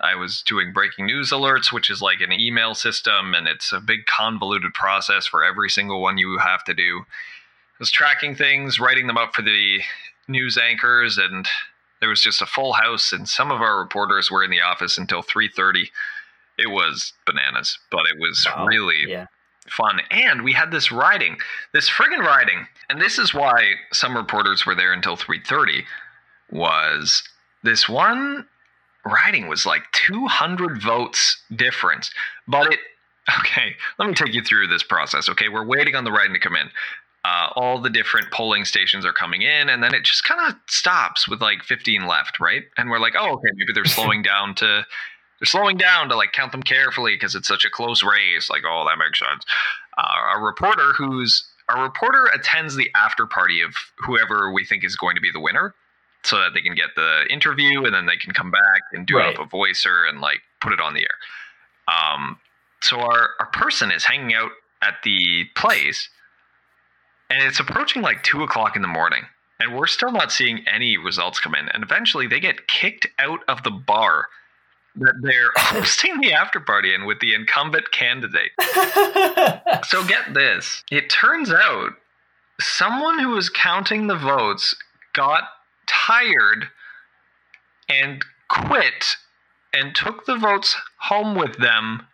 [0.00, 3.80] I was doing breaking news alerts, which is like an email system, and it's a
[3.80, 7.04] big convoluted process for every single one you have to do.
[7.06, 9.80] I was tracking things, writing them up for the
[10.28, 11.46] news anchors, and
[12.00, 14.98] there was just a full house, and some of our reporters were in the office
[14.98, 15.90] until 3:30.
[16.58, 18.66] It was bananas, but it was Wow.
[18.66, 19.26] really Yeah.
[19.68, 20.00] fun.
[20.10, 21.38] And we had this riding,
[21.72, 25.86] this friggin' riding, and this is why some reporters were there until 3:30.
[26.50, 27.22] Was
[27.62, 28.46] this one
[29.04, 32.10] riding was like 200 votes difference,
[32.46, 32.80] but it.
[33.38, 35.30] Okay, let me take you through this process.
[35.30, 36.70] Okay, we're waiting on the riding to come in.
[37.24, 40.58] Uh, all the different polling stations are coming in, and then it just kind of
[40.68, 42.64] stops with like 15 left, right?
[42.76, 44.84] And we're like, oh, okay, maybe they're slowing down to
[45.40, 48.50] they're slowing down to like count them carefully because it's such a close race.
[48.50, 49.44] Like, oh, that makes sense.
[49.96, 54.94] Uh, a reporter who's a reporter attends the after party of whoever we think is
[54.96, 55.74] going to be the winner,
[56.24, 59.16] so that they can get the interview and then they can come back and do
[59.16, 59.34] Right.
[59.34, 61.18] up a voicer and like put it on the air.
[61.88, 62.38] Um,
[62.82, 64.50] so our our person is hanging out
[64.82, 66.10] at the place,
[67.34, 69.24] and it's approaching like two o'clock in the morning,
[69.58, 71.68] and we're still not seeing any results come in.
[71.68, 74.28] And eventually, they get kicked out of the bar
[74.94, 78.52] that they're hosting the after party in with the incumbent candidate.
[79.88, 80.82] So get this.
[80.90, 81.92] It turns out
[82.60, 84.74] someone who was counting the votes
[85.12, 85.44] got
[85.86, 86.68] tired
[87.88, 89.16] and quit
[89.74, 92.06] and took the votes home with them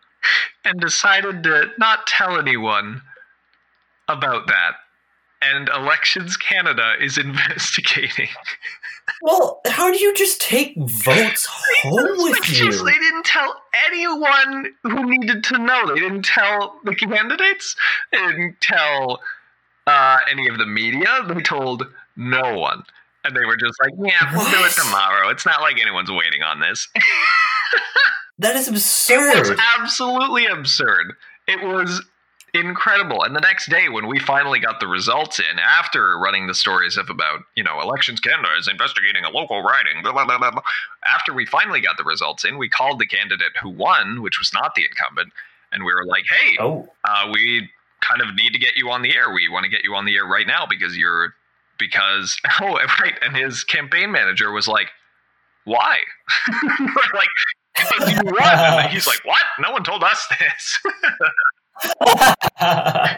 [0.65, 3.01] and decided to not tell anyone
[4.07, 4.73] about that.
[5.41, 8.29] And Elections Canada is investigating.
[9.23, 12.71] Well, how do you just take votes home with you?
[12.71, 15.87] they didn't tell anyone who needed to know.
[15.93, 17.75] They didn't tell the candidates.
[18.11, 19.19] They didn't tell
[19.87, 21.23] uh, any of the media.
[21.27, 21.83] They told
[22.15, 22.83] no one.
[23.23, 25.29] And they were just like, yeah, we'll do it tomorrow.
[25.29, 26.87] It's not like anyone's waiting on this.
[28.39, 29.35] That is absurd.
[29.35, 29.59] It was absurd.
[29.79, 31.13] absolutely absurd.
[31.47, 32.03] It was
[32.53, 33.23] incredible.
[33.23, 36.97] And the next day, when we finally got the results in, after running the stories
[36.97, 40.51] of about, you know, Elections Canada is investigating a local riding, blah, blah, blah,
[41.05, 44.51] after we finally got the results in, we called the candidate who won, which was
[44.53, 45.31] not the incumbent,
[45.71, 47.69] and we were like, hey, Oh, uh, we
[48.01, 49.31] kind of need to get you on the air.
[49.33, 51.33] We want to get you on the air right now because you're
[51.77, 53.15] because oh right.
[53.21, 54.87] And his campaign manager was like,
[55.65, 55.99] "Why?"
[57.13, 57.29] Like,
[57.75, 59.43] "Because you won." And he's like, "What?
[59.59, 60.79] No one told us this."
[62.61, 63.15] oh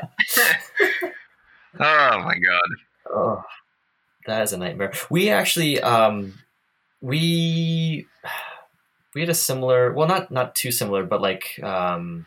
[1.79, 2.69] my god!
[3.09, 3.43] Oh,
[4.27, 4.93] that is a nightmare.
[5.09, 6.33] We actually, um,
[7.01, 8.07] we
[9.15, 12.25] we had a similar, well, not not too similar, but like, um,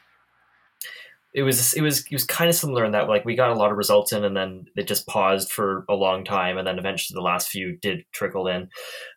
[1.35, 3.55] it was it was it was kind of similar in that like we got a
[3.55, 6.79] lot of results in, and then it just paused for a long time, and then
[6.79, 8.69] eventually the last few did trickle in,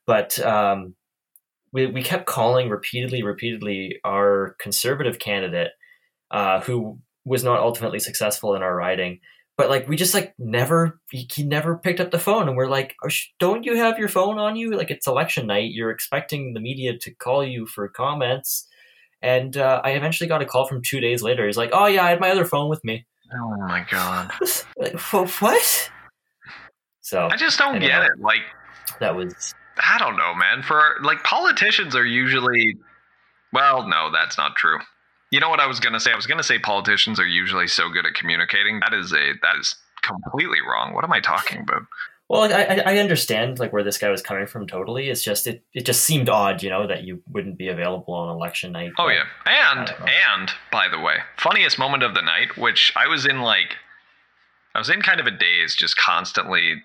[0.05, 0.95] but um,
[1.71, 5.71] we we kept calling repeatedly, repeatedly our conservative candidate,
[6.31, 9.19] uh, who was not ultimately successful in our riding
[9.57, 12.67] but like we just like never he, he never picked up the phone and we're
[12.67, 16.53] like "Oh, don't you have your phone on you like it's election night you're expecting
[16.53, 18.67] the media to call you for comments
[19.21, 22.03] and uh, i eventually got a call from two days later he's like oh yeah
[22.05, 24.31] i had my other phone with me Oh my god!
[24.77, 25.91] like "Wh- what
[27.01, 27.91] so I just don't Anyway.
[27.91, 28.19] get it.
[28.19, 28.41] Like,
[28.99, 30.63] that was I don't know, man.
[30.63, 32.77] For like politicians are usually,
[33.53, 34.79] well, no, that's not true.
[35.31, 36.11] You know what I was gonna say?
[36.11, 38.79] I was gonna say politicians are usually so good at communicating.
[38.79, 40.93] That is a that is completely wrong.
[40.93, 41.83] What am I talking about?
[42.29, 45.47] well I, I I understand like where this guy was coming from totally it's just
[45.47, 48.91] it, it just seemed odd you know that you wouldn't be available on election night
[48.99, 50.05] Oh yeah, and I don't know.
[50.35, 53.77] and by the way, funniest moment of the night, which I was in like,
[54.75, 56.83] I was in kind of a daze, just constantly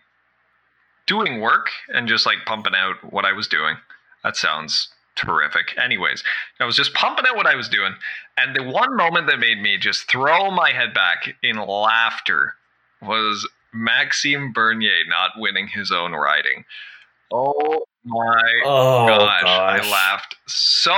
[1.07, 3.76] doing work and just like pumping out what I was doing.
[4.22, 5.77] That sounds terrific.
[5.83, 6.22] Anyways,
[6.61, 7.94] I was just pumping out what I was doing,
[8.37, 12.55] and the one moment that made me just throw my head back in laughter
[13.03, 16.64] was Maxime Bernier not winning his own riding.
[17.33, 19.81] Oh my oh gosh, gosh.
[19.81, 20.96] I laughed so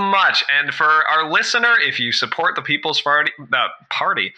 [0.00, 0.42] much.
[0.50, 4.32] And for our listener, if you support the People's Party, uh, party,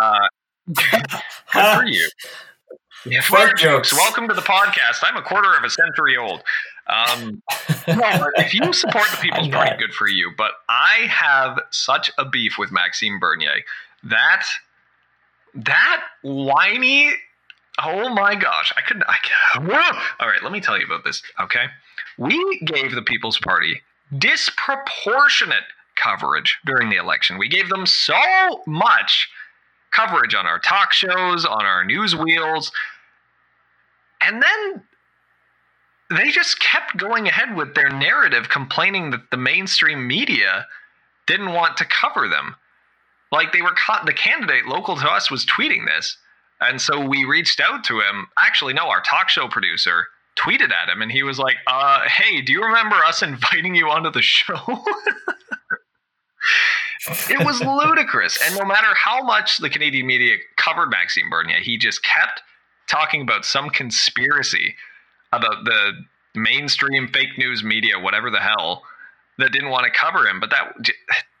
[0.00, 0.28] uh,
[0.72, 1.10] good
[1.46, 2.08] for you.
[3.04, 3.90] Yeah, Fart fart jokes.
[3.90, 4.02] jokes.
[4.02, 5.02] Welcome to the podcast.
[5.02, 6.42] I'm a quarter of a century old.
[6.88, 7.42] Um,
[7.86, 10.32] if you support the People's Party, good for you.
[10.36, 13.62] But I have such a beef with Maxime Bernier.
[14.04, 14.46] That
[15.54, 17.12] that whiny.
[17.84, 19.04] Oh my gosh, I couldn't.
[19.08, 19.70] I can't.
[20.20, 21.22] All right, let me tell you about this.
[21.40, 21.66] Okay,
[22.18, 23.82] we gave the People's Party
[24.16, 25.64] disproportionate
[25.96, 27.38] coverage during the election.
[27.38, 28.14] We gave them so
[28.66, 29.28] much
[29.90, 32.70] coverage on our talk shows, on our news wheels,
[34.20, 34.82] and then
[36.10, 40.66] they just kept going ahead with their narrative, complaining that the mainstream media
[41.26, 42.56] didn't want to cover them.
[43.32, 46.16] Like they were caught, the candidate local to us was tweeting this.
[46.60, 48.28] And so we reached out to him.
[48.38, 50.06] Actually, no, our talk show producer
[50.38, 53.88] tweeted at him and he was like, uh, hey, do you remember us inviting you
[53.88, 54.54] onto the show?
[57.08, 58.38] it was ludicrous.
[58.44, 62.42] And no matter how much the Canadian media covered Maxime Bernier, he just kept
[62.88, 64.76] talking about some conspiracy
[65.32, 65.92] about the
[66.34, 68.82] mainstream fake news media, whatever the hell,
[69.38, 70.40] that didn't want to cover him.
[70.40, 70.74] But that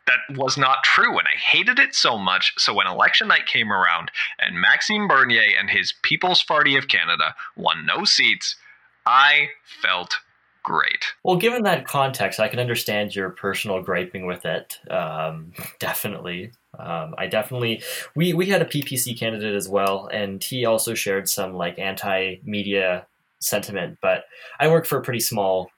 [0.06, 2.52] that was not true, and I hated it so much.
[2.56, 7.34] So when election night came around, and Maxime Bernier and his People's Party of Canada
[7.56, 8.56] won no seats,
[9.04, 10.14] I felt
[10.62, 11.04] great.
[11.22, 14.78] Well, given that context, I can understand your personal griping with it.
[14.90, 16.52] Um, definitely.
[16.78, 17.82] Um, I definitely
[18.14, 23.06] we we had a PPC candidate as well, and he also shared some like anti-media
[23.40, 23.98] sentiment.
[24.00, 24.24] But
[24.58, 25.70] I work for a pretty small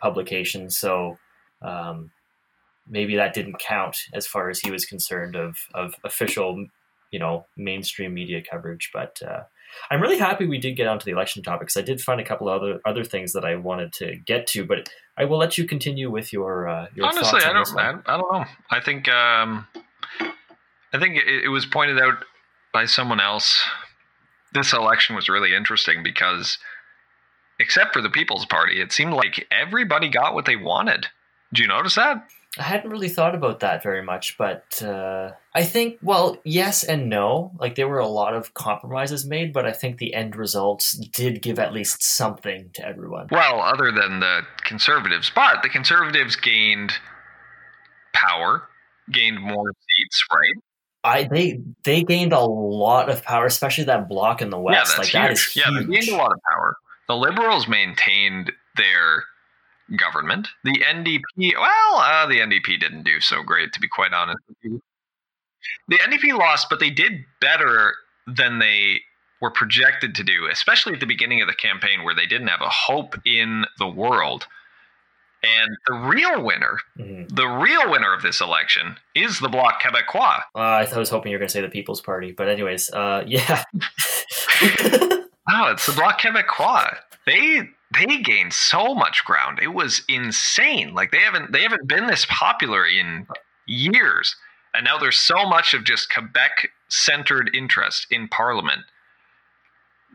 [0.00, 1.18] publication, so
[1.62, 2.10] um,
[2.88, 6.66] maybe that didn't count as far as he was concerned of of official,
[7.10, 8.90] you know, mainstream media coverage.
[8.92, 9.42] But uh,
[9.90, 12.24] I'm really happy we did get onto the election topic because I did find a
[12.24, 15.58] couple of other other things that I wanted to get to, but I will let
[15.58, 17.78] you continue with your uh, your Honestly, I don't.
[17.78, 18.44] I, I don't know.
[18.70, 19.08] I think.
[19.08, 19.66] Um,
[20.92, 22.24] I think it, it was pointed out
[22.72, 23.64] by someone else.
[24.52, 26.58] This election was really interesting because,
[27.58, 31.06] except for the People's Party, it seemed like everybody got what they wanted.
[31.52, 32.28] Did you notice that?
[32.58, 37.08] I hadn't really thought about that very much, but uh, I think, well, yes and
[37.08, 37.52] no.
[37.58, 41.42] Like, there were a lot of compromises made, but I think the end results did
[41.42, 43.28] give at least something to everyone.
[43.30, 46.94] Well, other than the conservatives, but the conservatives gained
[48.12, 48.62] power,
[49.12, 50.54] gained more seats, right?
[51.04, 54.74] I they they gained a lot of power, especially that block in the west.
[54.74, 55.12] yeah, that's like huge.
[55.12, 56.76] that is yeah, they gained a lot of power.
[57.08, 59.24] The liberals maintained their
[59.96, 60.48] government.
[60.64, 64.38] The NDP, well, uh, the NDP didn't do so great, to be quite honest.
[65.88, 67.94] The NDP lost, but they did better
[68.26, 69.00] than they
[69.40, 72.60] were projected to do, especially at the beginning of the campaign where they didn't have
[72.60, 74.46] a hope in the world.
[75.42, 77.34] And the real winner, Mhm.
[77.34, 80.42] the real winner of this election is the Bloc Québécois.
[80.54, 83.22] Uh, I was hoping you were going to say the People's Party, but anyways, uh,
[83.26, 83.62] yeah.
[85.48, 86.96] Wow, it's the Bloc Québécois.
[87.26, 89.60] They they gained so much ground.
[89.62, 90.94] It was insane.
[90.94, 93.26] Like they haven't they haven't been this popular in
[93.66, 94.36] years.
[94.74, 98.82] And now there's so much of just Quebec centered interest in parliament.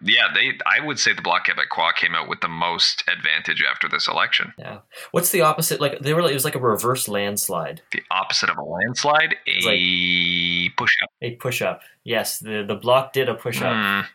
[0.03, 3.87] Yeah, they I would say the Bloc Québécois came out with the most advantage after
[3.87, 4.53] this election.
[4.59, 4.79] yeah.
[5.11, 5.79] What's the opposite?
[5.79, 6.21] Like they were.
[6.29, 7.81] It was like a reverse landslide.
[7.91, 11.09] The opposite of a landslide, a It's push up.
[11.21, 11.81] A push up.
[12.03, 13.73] Yes, the the Bloc did a push up.
[13.73, 14.05] Mm.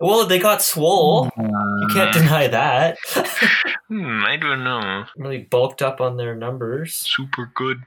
[0.00, 1.30] Well, they got swole.
[1.36, 2.98] You can't deny that.
[3.88, 5.04] Hmm, I don't know.
[5.16, 6.92] really bulked up on their numbers.
[6.92, 7.84] Super good.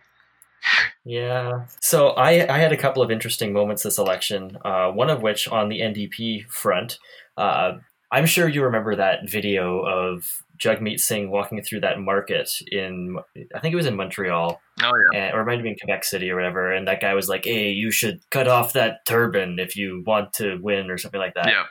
[1.04, 1.66] Yeah.
[1.82, 4.58] So I, I had a couple of interesting moments this election.
[4.64, 7.00] Uh, one of which on the NDP front.
[7.36, 7.80] Uh,
[8.12, 13.18] I'm sure you remember that video of Jagmeet Singh walking through that market in,
[13.56, 15.20] I think it was in Montreal, Oh yeah.
[15.20, 16.74] and, or it might have been Quebec City or whatever.
[16.74, 20.34] And that guy was like, "Hey, you should cut off that turban if you want
[20.34, 21.48] to win," or something like that.
[21.50, 21.66] Yeah.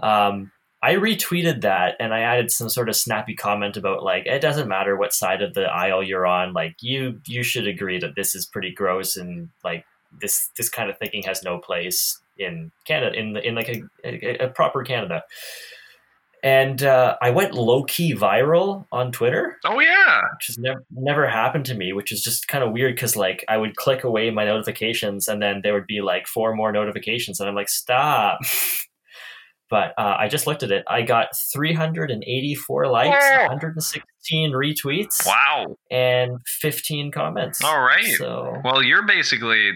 [0.00, 4.40] Um, I retweeted that and I added some sort of snappy comment about like it
[4.40, 8.14] doesn't matter what side of the aisle you're on, like you you should agree that
[8.14, 9.84] this is pretty gross and like
[10.20, 14.46] this this kind of thinking has no place in Canada in in like a, a,
[14.46, 15.22] a proper Canada.
[16.40, 20.20] And uh, I went low key viral on Twitter, Oh yeah.
[20.36, 23.44] which has never never happened to me, which is just kind of weird because like
[23.48, 27.40] I would click away my notifications and then there would be like four more notifications
[27.40, 28.38] and I'm like stop.
[29.68, 30.84] but uh, I just looked at it.
[30.88, 33.46] I got 384 likes, Oh.
[33.48, 35.76] 116 retweets, Wow.
[35.90, 37.62] and 15 comments.
[37.64, 38.04] All right.
[38.16, 39.72] So Well, you're basically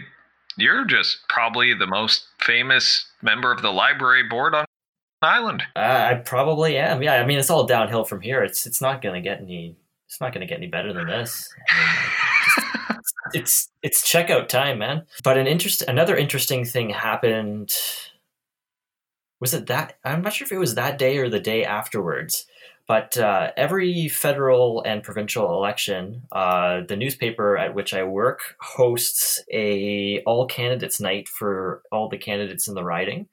[0.56, 4.64] you're just probably the most famous member of the library board on
[5.22, 5.62] island.
[5.76, 7.02] uh, I probably am.
[7.02, 8.42] Yeah, I mean it's all downhill from here.
[8.42, 9.76] It's it's not going to get any.
[10.06, 11.48] It's not going to get any better than this.
[11.70, 13.00] I mean,
[13.32, 15.06] it's it's checkout time, man.
[15.24, 17.74] But an interest another interesting thing happened.
[19.40, 19.98] Was it that?
[20.04, 22.46] I'm not sure if it was that day or the day afterwards.
[22.92, 29.42] But uh, every federal and provincial election, uh, the newspaper at which I work hosts
[29.50, 33.28] a all candidates night for all the candidates in the riding,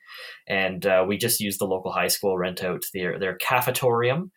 [0.48, 4.32] and uh, we just use the local high school rent out their their cafetorium,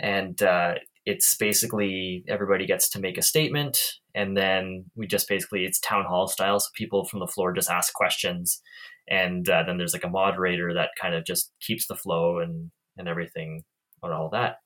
[0.00, 3.78] and uh, it's basically everybody gets to make a statement,
[4.14, 7.68] and then we just basically it's town hall style, so people from the floor just
[7.70, 8.62] ask questions,
[9.06, 12.70] and uh, then there's like a moderator that kind of just keeps the flow and
[12.96, 13.64] and everything
[14.02, 14.61] and all that.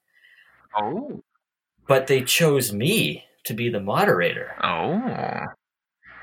[0.77, 1.23] Oh.
[1.87, 4.55] But they chose me to be the moderator.
[4.63, 5.47] Oh.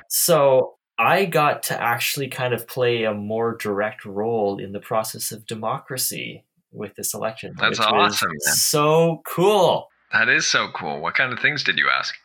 [0.09, 5.31] So I got to actually kind of play a more direct role in the process
[5.31, 7.53] of democracy with this election.
[7.57, 8.55] That's awesome, man.
[8.55, 9.87] So cool.
[10.11, 11.01] That is so cool.
[11.01, 12.15] What kind of things did you ask?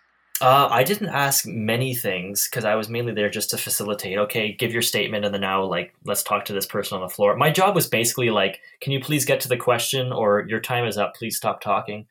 [0.41, 4.19] Uh, I didn't ask many things because I was mainly there just to facilitate.
[4.19, 7.13] Okay, give your statement, and then now, like, let's talk to this person on the
[7.13, 7.37] floor.
[7.37, 10.85] My job was basically like, can you please get to the question, or your time
[10.87, 11.15] is up.
[11.15, 12.07] Please stop talking.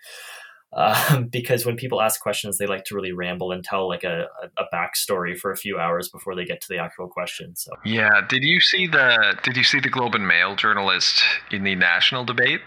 [0.73, 4.27] Um, because when people ask questions, they like to really ramble and tell like a,
[4.57, 7.55] a, backstory for a few hours before they get to the actual question.
[7.55, 8.21] So Yeah.
[8.27, 12.25] Did you see the Did you see the Globe and Mail journalist in the national
[12.25, 12.61] debate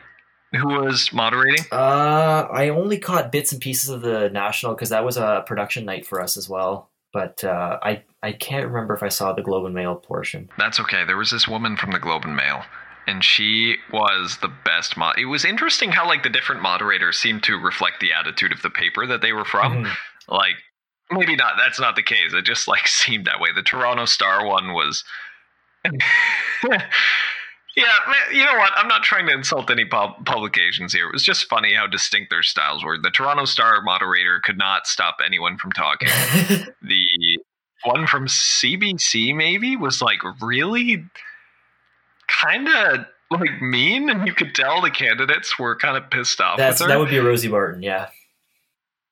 [0.52, 1.64] who was moderating?
[1.70, 5.84] Uh, I only caught bits and pieces of the national because that was a production
[5.84, 6.90] night for us as well.
[7.12, 10.48] But uh, I I can't remember if I saw the Globe and Mail portion.
[10.58, 11.04] That's okay.
[11.04, 12.62] There was this woman from the Globe and Mail,
[13.06, 14.96] and she was the best.
[14.96, 15.18] mod.
[15.18, 18.70] it was interesting how like the different moderators seemed to reflect the attitude of the
[18.70, 19.84] paper that they were from.
[19.84, 19.92] Mhm.
[20.28, 20.54] Like
[21.10, 21.54] maybe not.
[21.58, 22.32] That's not the case.
[22.32, 23.50] It just like seemed that way.
[23.54, 25.02] The Toronto Star one was.
[27.80, 28.72] Yeah, man, you know what?
[28.76, 31.06] I'm not trying to insult any pub- publications here.
[31.06, 32.98] It was just funny how distinct their styles were.
[32.98, 36.08] The Toronto Star moderator could not stop anyone from talking.
[36.82, 37.06] the
[37.84, 41.04] one from CBC maybe was like really
[42.28, 46.58] kind of like mean, and you could tell the candidates were kind of pissed off
[46.58, 47.82] That's that would be Rosie Martin.
[47.82, 48.08] Yeah.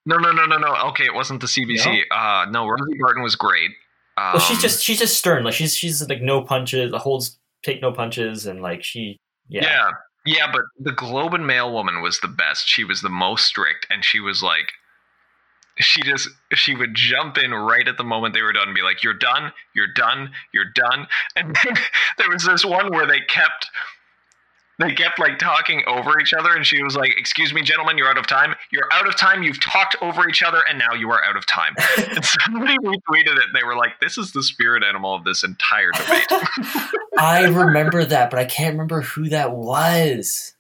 [0.05, 0.75] No, no, no, no, no.
[0.89, 2.03] Okay, it wasn't the CBC.
[2.11, 3.71] Uh, no, Rosie Barton was great.
[4.17, 5.45] Um, well, she's just she's just stern.
[5.45, 9.63] Like she's she's like no punches, holds take no punches, and like she yeah.
[9.63, 9.91] yeah,
[10.27, 10.53] yeah.
[10.53, 12.69] But the Globe and Mail woman was the best.
[12.69, 14.73] She was the most strict, and she was like,
[15.79, 18.83] she just she would jump in right at the moment they were done, and be
[18.83, 21.07] like, "You're done, you're done, you're done."
[21.37, 21.75] And then
[22.19, 23.71] there was this one where they kept
[24.79, 28.09] they kept like talking over each other and she was like excuse me gentlemen you're
[28.09, 31.11] out of time you're out of time you've talked over each other and now you
[31.11, 34.43] are out of time and somebody retweeted it and they were like this is the
[34.43, 36.27] spirit animal of this entire debate
[37.21, 40.55] I remember that, but I can't remember who that was.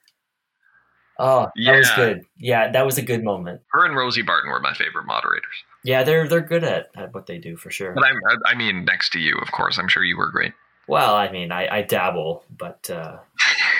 [1.20, 2.22] Oh, that was good.
[2.36, 3.60] Yeah, that was a good moment.
[3.72, 7.26] her and rosie barton were my favorite moderators Yeah, they're they're good at, at what
[7.26, 7.92] they do for sure.
[7.92, 8.16] but i'm
[8.46, 10.52] i mean next to you of course i'm sure you were great
[10.88, 13.18] Well, I mean, I, I dabble, but uh,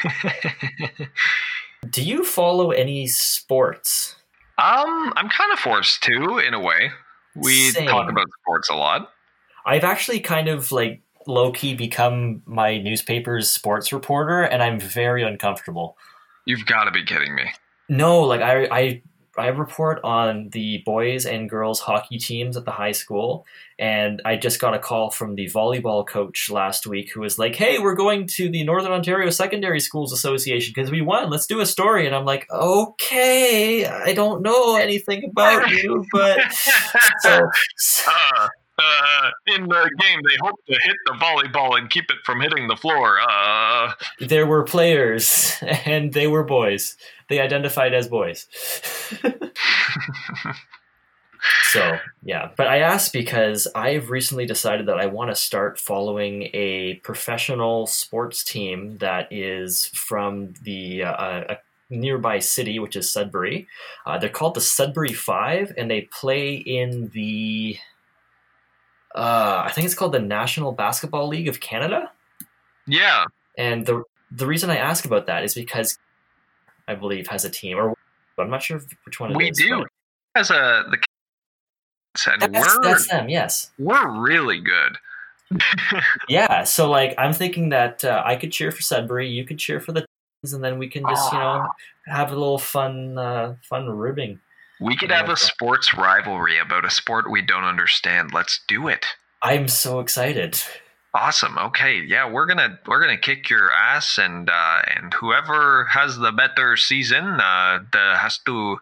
[1.91, 4.17] do you follow any sports?
[4.59, 6.91] um i'm kind of forced to in a way
[7.37, 7.87] we Same.
[7.87, 9.11] talk about sports a lot
[9.65, 15.23] I've actually kind of like low key become my newspaper's sports reporter, and I'm very
[15.23, 15.99] uncomfortable.
[16.47, 17.45] you've got to be kidding me
[17.91, 19.03] No, like I, I
[19.39, 23.47] I report on the boys and girls hockey teams at the high school,
[23.79, 27.55] and I just got a call from the volleyball coach last week who was like,
[27.55, 31.31] "Hey, we're going to the Northern Ontario Secondary Schools Association because we won.
[31.31, 36.41] Let's do a story." And I'm like, "Okay, I don't know anything about you, but
[37.21, 37.49] so."
[38.09, 38.49] uh,
[38.79, 42.69] uh, in the game, they hope to hit the volleyball and keep it from hitting
[42.69, 43.19] the floor.
[43.21, 46.97] Uh, there were players and they were boys.
[47.29, 48.47] They identified as boys.
[51.71, 52.51] so, yeah.
[52.57, 57.87] But I asked because I've recently decided that I want to start following a professional
[57.87, 61.59] sports team that is from the uh, a
[61.91, 63.67] nearby city, which is Sudbury.
[64.07, 67.77] Uh, they're called the Sudbury Five, and they play in the.
[69.15, 72.11] Uh, I think it's called the National Basketball League of Canada.
[72.87, 73.25] yeah,
[73.57, 75.99] And the the reason I ask about that is because
[76.87, 77.95] I believe has a team, or
[78.39, 79.59] I'm not sure which one it is.
[79.59, 79.79] we do.
[79.79, 80.99] but As a the
[82.27, 83.29] and That's, we're that's them.
[83.29, 83.71] Yes.
[83.79, 84.99] we're really good.
[86.29, 86.65] Yeah.
[86.65, 89.93] So like, I'm thinking that uh, I could cheer for Sudbury, you could cheer for
[89.93, 90.05] the,
[90.53, 91.67] and then we can just you know
[92.07, 94.41] have a little fun uh, fun ribbing.
[94.81, 98.33] We could have a sports rivalry about a sport we don't understand.
[98.33, 99.07] Let's do it.
[99.43, 100.61] I'm so excited.
[101.15, 101.59] Awesome.
[101.59, 102.01] Okay.
[102.07, 106.77] Yeah, we're gonna we're gonna kick your ass, and uh, and whoever has the better
[106.77, 108.79] season, uh, the, has to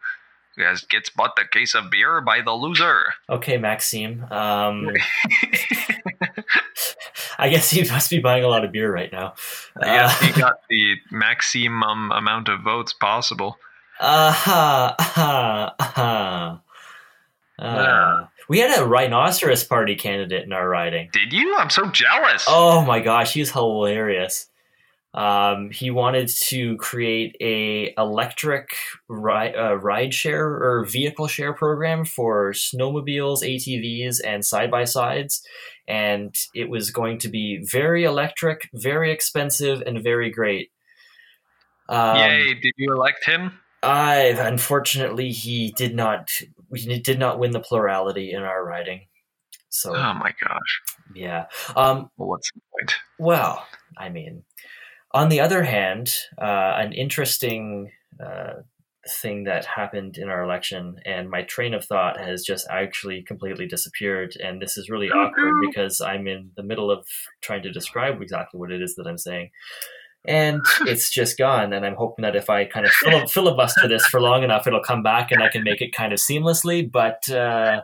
[0.59, 3.15] has, gets bought a case of beer by the loser.
[3.31, 4.25] Okay, Maxime.
[4.31, 4.91] Um,
[7.39, 9.35] I guess he must be buying a lot of beer right now.
[9.81, 13.59] Yes, Uh, he got the maximum amount of votes possible.
[14.01, 16.61] Aha, aha, aha.
[17.59, 21.09] Uh, we had a rhinoceros party candidate in our riding.
[21.13, 21.57] Did you?
[21.57, 22.45] I'm so jealous.
[22.47, 24.49] Oh my gosh, he's hilarious.
[25.15, 28.77] Um, he wanted to create a electric
[29.09, 35.43] ride, uh, ride share or vehicle share program for snowmobiles, ATVs, and side by sides,
[35.89, 40.71] and it was going to be very electric, very expensive, and very great.
[41.89, 42.55] Um, Yay!
[42.55, 43.59] Did you elect him?
[43.87, 46.31] I unfortunately he did not
[46.71, 49.07] we did not win the plurality in our writing.
[49.69, 50.83] So Oh my gosh.
[51.15, 51.47] yeah.
[51.77, 52.95] Um Well, what's the point?
[53.19, 53.67] well,
[53.97, 54.45] I mean,
[55.13, 57.91] on the other hand, uh, an interesting
[58.23, 58.55] uh,
[59.09, 63.67] thing that happened in our election, and my train of thought has just actually completely
[63.67, 64.37] disappeared.
[64.43, 67.07] And this is really awkward because I'm in the middle of
[67.41, 69.51] trying to describe exactly what it is that I'm saying.
[70.29, 71.73] And it's just gone.
[71.73, 74.81] And I'm hoping that if I kind of fili- filibuster this for long enough, it'll
[74.81, 76.91] come back and I can make it kind of seamlessly.
[76.91, 77.83] But uh,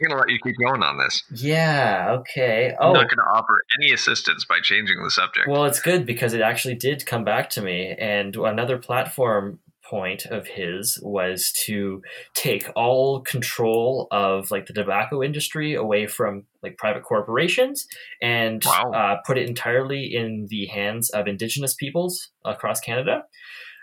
[0.00, 1.22] I'm gonna let you keep going on this.
[1.30, 2.74] yeah, okay.
[2.80, 5.46] I'm Oh, not gonna offer any assistance by changing the subject.
[5.48, 7.94] Well, it's good because it actually did come back to me.
[7.98, 12.02] And another platform point of his was to
[12.34, 17.86] take all control of like the tobacco industry away from like private corporations
[18.22, 18.92] and Wow.
[18.92, 23.24] uh, put it entirely in the hands of indigenous peoples across Canada.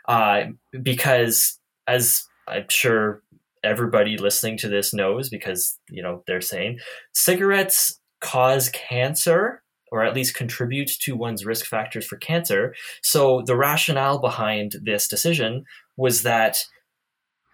[0.07, 0.45] Uh,
[0.81, 3.21] because as I'm sure
[3.63, 6.79] everybody listening to this knows, because you know they're saying
[7.13, 9.61] cigarettes cause cancer
[9.91, 12.73] or at least contribute to one's risk factors for cancer.
[13.01, 15.65] So the rationale behind this decision
[15.97, 16.65] was that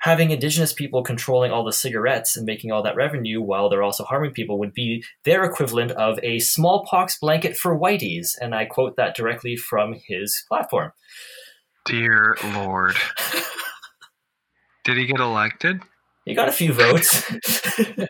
[0.02, 4.04] having indigenous people controlling all the cigarettes and making all that revenue while they're also
[4.04, 8.38] harming people would be their equivalent of a smallpox blanket for whiteys.
[8.40, 10.92] And I quote that directly from his platform.
[11.86, 12.96] Dear Lord.
[14.84, 15.82] Did he get elected?
[16.26, 17.30] He got a few votes.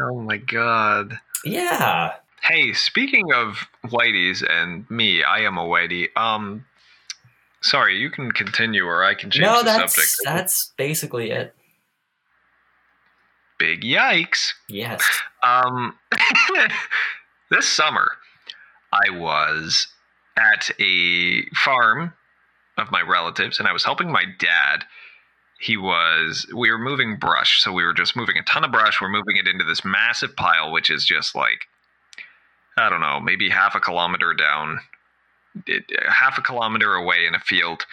[0.00, 1.20] Oh my god.
[1.44, 2.14] Yeah.
[2.42, 6.08] Hey, speaking of whiteys and me, I am a whitey.
[6.16, 6.66] Um,
[7.62, 10.12] sorry, you can continue, or I can change No, the that's subject.
[10.24, 11.54] that's basically it.
[13.58, 14.52] Big yikes.
[14.68, 15.02] Yes.
[15.42, 15.96] Um,
[17.50, 18.12] this summer,
[18.92, 19.86] I was
[20.36, 22.12] at a farm
[22.76, 24.84] of my relatives, and I was helping my dad.
[25.58, 29.00] He was, we were moving brush, so we were just moving a ton of brush.
[29.00, 31.66] We're moving it into this massive pile, which is just like,
[32.76, 34.80] I don't know, maybe half a kilometer down,
[35.66, 37.86] it, half a kilometer away in a field.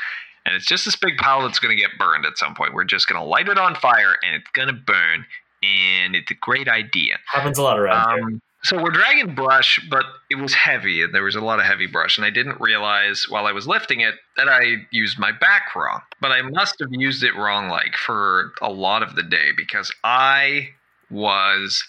[0.46, 2.74] And it's just this big pile that's going to get burned at some point.
[2.74, 5.26] We're just going to light it on fire, and it's going to burn.
[5.62, 7.20] And it's a great idea.
[7.28, 8.26] Happens a lot around here.
[8.26, 11.66] Um, so we're dragging brush, but it was heavy, and there was a lot of
[11.66, 15.32] heavy brush, and I didn't realize while I was lifting it that I used my
[15.32, 16.02] back wrong.
[16.20, 19.92] But I must have used it wrong, like for a lot of the day, because
[20.04, 20.70] I
[21.10, 21.84] was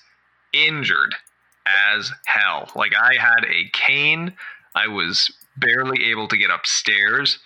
[0.54, 1.14] injured
[1.94, 2.70] as hell.
[2.74, 4.34] Like I had a cane,
[4.74, 7.38] I was barely able to get upstairs.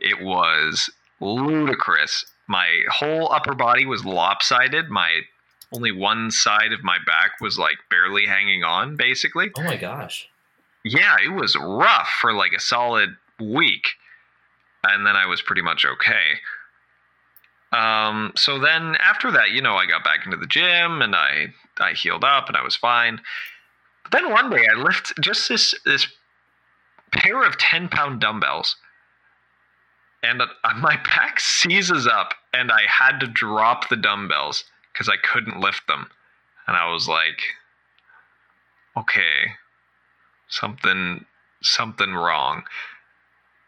[0.00, 2.26] It was ludicrous.
[2.48, 4.90] My whole upper body was lopsided.
[4.90, 5.20] My
[5.74, 9.50] only one side of my back was like barely hanging on, basically.
[9.56, 10.28] Oh my gosh.
[10.84, 13.88] Yeah, it was rough for like a solid week.
[14.82, 16.40] And then I was pretty much okay.
[17.72, 21.46] Um, so then after that, you know, I got back into the gym and I
[21.78, 23.20] I healed up and I was fine.
[24.04, 26.06] But then one day I lift just this this
[27.12, 28.76] pair of 10 pound dumbbells
[30.24, 30.46] and uh,
[30.78, 34.64] my back seizes up and I had to drop the dumbbells
[34.94, 36.06] because I couldn't lift them.
[36.66, 37.40] And I was like,
[38.96, 39.52] okay,
[40.48, 41.26] something
[41.62, 42.62] something wrong.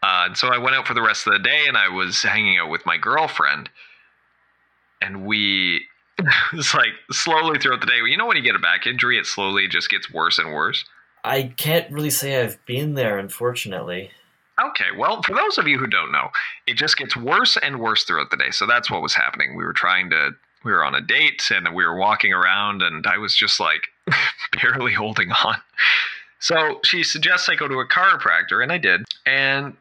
[0.01, 2.23] Uh, and so I went out for the rest of the day and I was
[2.23, 3.69] hanging out with my girlfriend.
[5.01, 5.85] And we
[6.53, 9.25] it's like slowly throughout the day, you know when you get a back injury, it
[9.25, 10.85] slowly just gets worse and worse.
[11.23, 14.11] I can't really say I've been there, unfortunately.
[14.63, 16.29] Okay, well, for those of you who don't know,
[16.65, 18.49] it just gets worse and worse throughout the day.
[18.49, 19.55] So that's what was happening.
[19.55, 20.31] We were trying to,
[20.63, 23.87] we were on a date and we were walking around, and I was just like
[24.61, 25.57] barely holding on.
[26.39, 29.03] So she suggests I go to a chiropractor, and I did.
[29.25, 29.75] And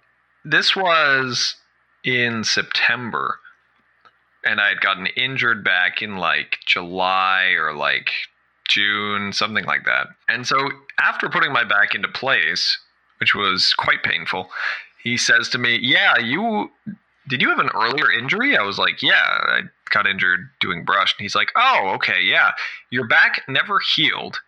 [0.44, 1.56] this was
[2.04, 3.38] in September,
[4.44, 8.10] and I had gotten injured back in like July or like
[8.68, 10.08] June, something like that.
[10.28, 10.56] And so
[10.98, 12.78] after putting my back into place,
[13.18, 14.50] which was quite painful,
[15.02, 16.70] he says to me, Yeah, you
[17.28, 18.56] did you have an earlier injury?
[18.56, 21.14] I was like, Yeah, I got injured doing brush.
[21.16, 22.52] And he's like, Oh, okay, yeah.
[22.90, 24.38] Your back never healed,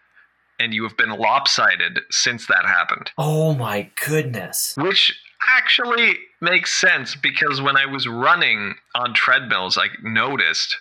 [0.59, 3.11] and you have been lopsided since that happened.
[3.19, 4.75] Oh my goodness.
[4.77, 5.19] Which
[5.49, 10.77] actually makes sense because when I was running on treadmills, I noticed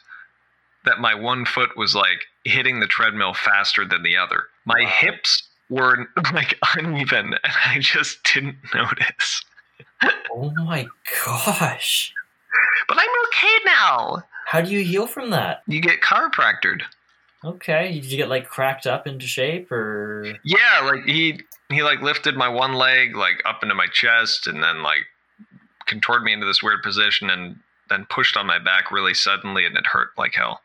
[0.86, 4.45] that my one foot was like hitting the treadmill faster than the other.
[4.66, 4.88] My Wow.
[4.89, 9.43] hips were like uneven and I just didn't notice.
[10.34, 10.88] Oh my
[11.26, 12.14] gosh.
[12.88, 14.24] But I'm okay now.
[14.48, 15.62] How do you heal from that?
[15.68, 16.84] You get chiropractored.
[17.43, 17.91] Okay.
[17.91, 22.38] Did you get like cracked up into shape or Yeah, like he he like lifted
[22.38, 25.06] my one leg like up into my chest and then like
[25.86, 27.58] contorted me into this weird position and
[27.89, 30.62] then pushed on my back really suddenly and it hurt like hell.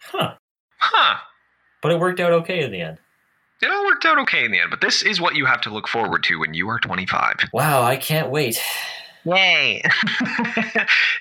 [0.00, 0.36] Huh.
[0.78, 1.18] Huh.
[1.82, 2.96] But it worked out okay in the end.
[3.60, 5.70] It all worked out okay in the end, but this is what you have to
[5.70, 7.50] look forward to when you are 25.
[7.52, 8.58] Wow, I can't wait.
[9.24, 9.82] Yay!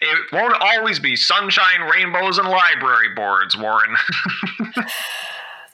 [0.01, 3.95] it won't always be sunshine, rainbows, and library boards, Warren.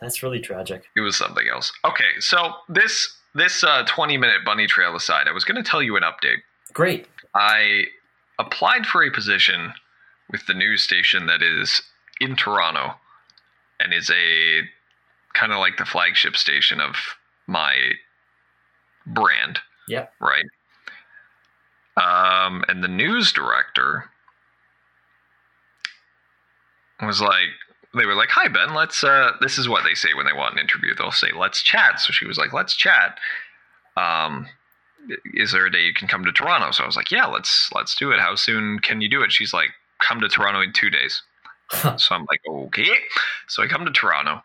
[0.02, 0.86] That's really tragic.
[0.96, 1.72] it was something else.
[1.84, 5.82] Okay, so this this uh, 20 minute bunny trail aside, I was going to tell
[5.82, 6.40] you an update.
[6.74, 7.08] Great.
[7.36, 7.86] I
[8.40, 9.74] applied for a position
[10.32, 11.82] with the news station that is
[12.22, 12.96] in Toronto
[13.80, 14.62] and is a
[15.34, 16.96] kind of like the flagship station of
[17.48, 17.76] my
[19.06, 19.60] brand.
[19.88, 20.14] Yep.
[20.20, 20.46] Right.
[22.02, 24.06] Um, and the news director
[27.02, 27.50] was like,
[27.96, 30.54] they were like, "Hi Ben, let's." Uh, this is what they say when they want
[30.54, 30.94] an interview.
[30.96, 33.18] They'll say, "Let's chat." So she was like, "Let's chat."
[33.98, 34.48] Um,
[35.34, 36.72] is there a day you can come to Toronto?
[36.72, 38.20] So I was like, yeah, let's let's do it.
[38.20, 39.32] How soon can you do it?
[39.32, 39.70] She's like,
[40.00, 41.22] come to Toronto in two days.
[41.72, 42.96] so I'm like, okay.
[43.48, 44.36] So I come to Toronto.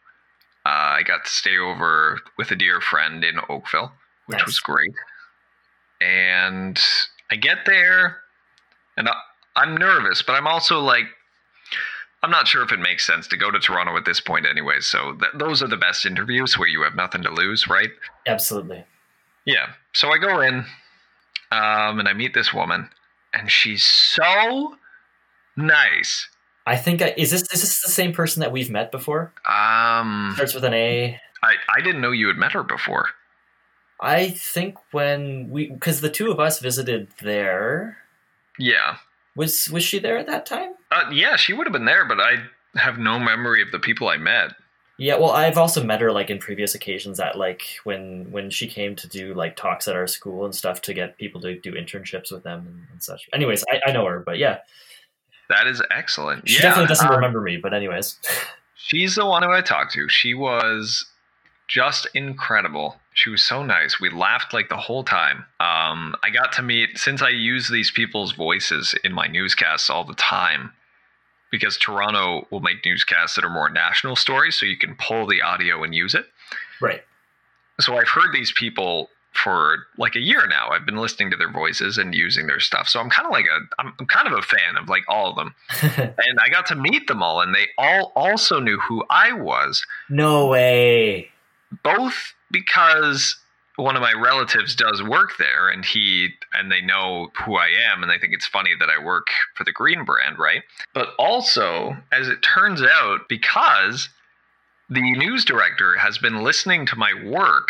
[0.66, 3.92] Uh, I got to stay over with a dear friend in Oakville,
[4.26, 4.46] which Nice.
[4.46, 4.94] was great.
[6.00, 6.80] And
[7.34, 8.18] I get there,
[8.96, 9.14] and I,
[9.56, 11.06] I'm nervous, but I'm also like,
[12.22, 14.76] I'm not sure if it makes sense to go to Toronto at this point, anyway.
[14.78, 17.90] So th- those are the best interviews where you have nothing to lose, right?
[18.28, 18.84] Absolutely.
[19.46, 19.70] Yeah.
[19.94, 20.64] So I go in,
[21.50, 22.88] um, and I meet this woman,
[23.32, 24.76] and she's so
[25.56, 26.28] nice.
[26.68, 29.32] I think I, is this is this the same person that we've met before?
[29.44, 31.20] Um, Starts with an A.
[31.42, 33.08] I I didn't know you had met her before.
[34.00, 37.98] I think when we because the two of us visited there.
[38.58, 38.96] Yeah.
[39.36, 40.74] Was was she there at that time?
[40.90, 42.36] Uh, yeah, she would have been there, but I
[42.76, 44.52] have no memory of the people I met.
[44.96, 48.68] Yeah, well, I've also met her like in previous occasions at like when when she
[48.68, 51.72] came to do like talks at our school and stuff to get people to do
[51.72, 53.28] internships with them and, and such.
[53.32, 54.58] Anyways, I, I know her, but yeah,
[55.48, 56.48] That is excellent.
[56.48, 57.56] she yeah, definitely doesn't uh, remember me.
[57.56, 58.20] But anyways,
[58.76, 60.08] She's the one who I talked to.
[60.08, 61.06] She was
[61.68, 62.96] just incredible.
[63.12, 64.00] She was so nice.
[64.00, 65.46] We laughed like the whole time.
[65.60, 70.04] Um, I got to meet since I use these people's voices in my newscasts all
[70.04, 70.72] the time.
[71.50, 75.40] Because Toronto will make newscasts that are more national stories, so you can pull the
[75.40, 76.26] audio and use it.
[76.80, 77.02] right.
[77.80, 80.68] So I've heard these people for like a year now.
[80.70, 82.88] I've been listening to their voices and using their stuff.
[82.88, 85.30] So I'm kind of like a I'm, I'm kind of a fan of like all
[85.30, 85.54] of them.
[86.26, 89.84] And I got to meet them all and they all also knew who I was,
[90.08, 91.30] no way.
[91.82, 93.36] Both because
[93.76, 98.02] one of my relatives does work there and he and they know who I am
[98.02, 100.62] and they think it's funny that I work for the Green brand, right?
[100.92, 104.08] But also, as it turns out, because
[104.88, 107.68] the news director has been listening to my work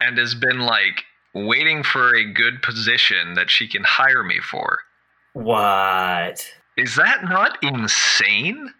[0.00, 4.78] and has been like waiting for a good position that she can hire me for.
[5.34, 8.72] What Is that not insane?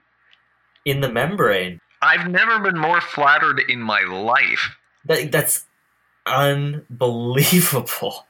[0.85, 1.81] in the membrane?
[2.01, 4.77] I've never been more flattered in my life.
[5.05, 5.65] That that's
[6.27, 8.27] unbelievable.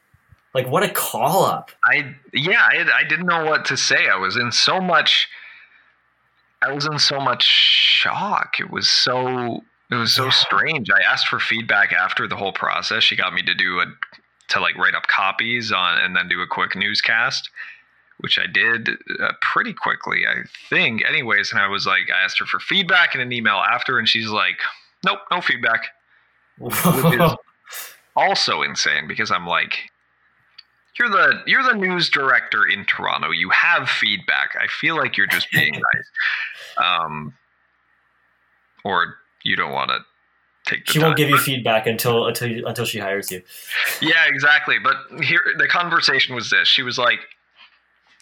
[0.55, 1.71] Like what a call up.
[1.85, 4.09] I yeah, I, I didn't know what to say.
[4.09, 5.29] I was in so much
[6.62, 8.59] I was in so much shock.
[8.59, 10.31] It was so it was so Yeah.
[10.31, 10.91] strange.
[10.91, 13.05] I asked for feedback after the whole process.
[13.05, 13.87] She got me to do a
[14.49, 17.51] to like write up copies on and then do a quick newscast,
[18.19, 18.89] which I did
[19.21, 21.05] uh, pretty quickly, I think.
[21.09, 24.09] Anyways, and I was like I asked her for feedback in an email after and
[24.09, 24.59] she's like,
[25.05, 25.89] "Nope, no feedback."
[26.61, 27.37] is-
[28.16, 29.79] also insane because I'm like,
[30.99, 33.31] you're the you're the news director in Toronto.
[33.31, 34.57] You have feedback.
[34.61, 36.11] I feel like you're just being nice,
[36.77, 37.35] um,
[38.85, 39.14] or
[39.45, 39.99] you don't want to
[40.85, 41.16] she won't time.
[41.16, 43.43] give you feedback until until until she hires you.
[44.03, 44.77] Yeah, exactly.
[44.79, 46.69] But here, the conversation was this.
[46.69, 47.21] She was like,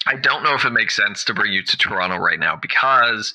[0.07, 3.35] I don't know if it makes sense to bring you to Toronto right now because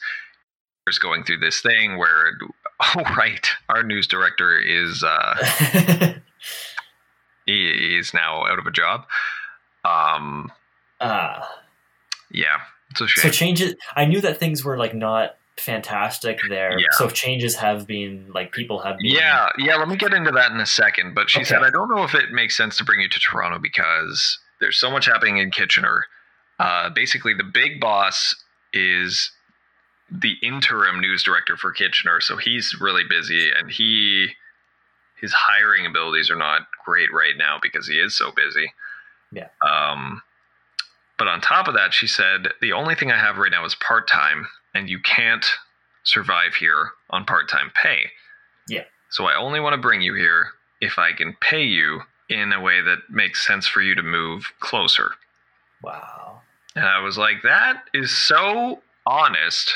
[0.86, 2.38] there's going through this thing where,
[2.96, 5.04] oh, right, our news director is.
[5.04, 6.16] Uh,
[7.46, 9.02] he is now out of a job.
[9.84, 10.52] Um,
[11.00, 11.50] Ah.
[12.30, 12.60] yeah,
[12.92, 13.32] it's a so shame.
[13.32, 13.76] changes.
[13.96, 16.78] I knew that things were like not fantastic there.
[16.80, 16.86] Yeah.
[16.92, 19.08] So changes have been like people have been.
[19.08, 19.76] yeah, yeah.
[19.76, 21.16] Let me get into that in a second.
[21.16, 21.46] But she Okay.
[21.50, 24.80] said, I don't know if it makes sense to bring you to Toronto because there's
[24.80, 26.06] so much happening in Kitchener.
[26.62, 28.36] Uh, basically, the big boss
[28.74, 29.32] is
[30.12, 34.30] the interim news director for Kitchener, so he's really busy, and he
[35.20, 38.74] his hiring abilities are not great right now because he is so busy.
[39.32, 39.48] Yeah.
[39.64, 40.24] Um,
[41.18, 43.76] but on top of that, she said the only thing I have right now is
[43.76, 45.46] part time, and you can't
[46.04, 48.10] survive here on part time pay.
[48.68, 48.86] Yeah.
[49.10, 50.48] So I only want to bring you here
[50.82, 54.52] if I can pay you in a way that makes sense for you to move
[54.60, 55.12] closer.
[55.84, 56.42] Wow.
[56.76, 59.74] And I was like, that is so honest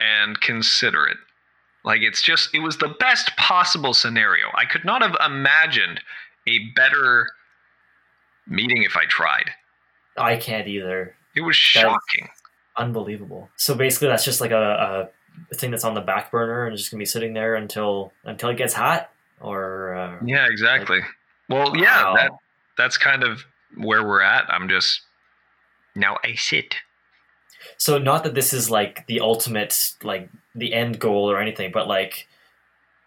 [0.00, 1.16] and considerate.
[1.84, 4.46] Like, it's just, it was the best possible scenario.
[4.54, 6.00] I could not have imagined
[6.46, 7.28] a better
[8.46, 9.50] meeting if I tried.
[10.16, 11.14] I can't either.
[11.34, 12.28] It was That's- shocking.
[12.76, 13.50] Unbelievable.
[13.56, 15.10] So basically, that's just like a,
[15.52, 18.48] a thing that's on the back burner and just gonna be sitting there until until
[18.48, 19.10] it gets hot.
[19.42, 21.00] Or uh, Yeah, exactly.
[21.50, 22.14] Well, yeah, Wow.
[22.14, 22.30] that
[22.78, 23.44] that's kind of
[23.76, 24.50] where we're at.
[24.50, 25.02] I'm just
[25.94, 26.76] now I sit.
[27.76, 31.88] so not that this is like the ultimate like the end goal or anything, but
[31.88, 32.28] like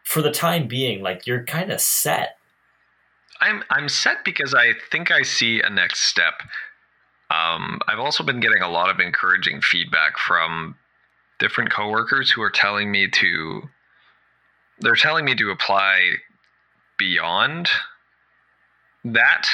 [0.04, 2.38] for the time being, like you're kind of set.
[3.42, 6.36] I'm I'm set because I think I see a next step.
[7.30, 10.76] Um, I've also been getting a lot of encouraging feedback from
[11.40, 13.64] different coworkers who are telling me to
[14.80, 16.12] they're telling me to apply
[16.98, 17.70] beyond
[19.04, 19.46] that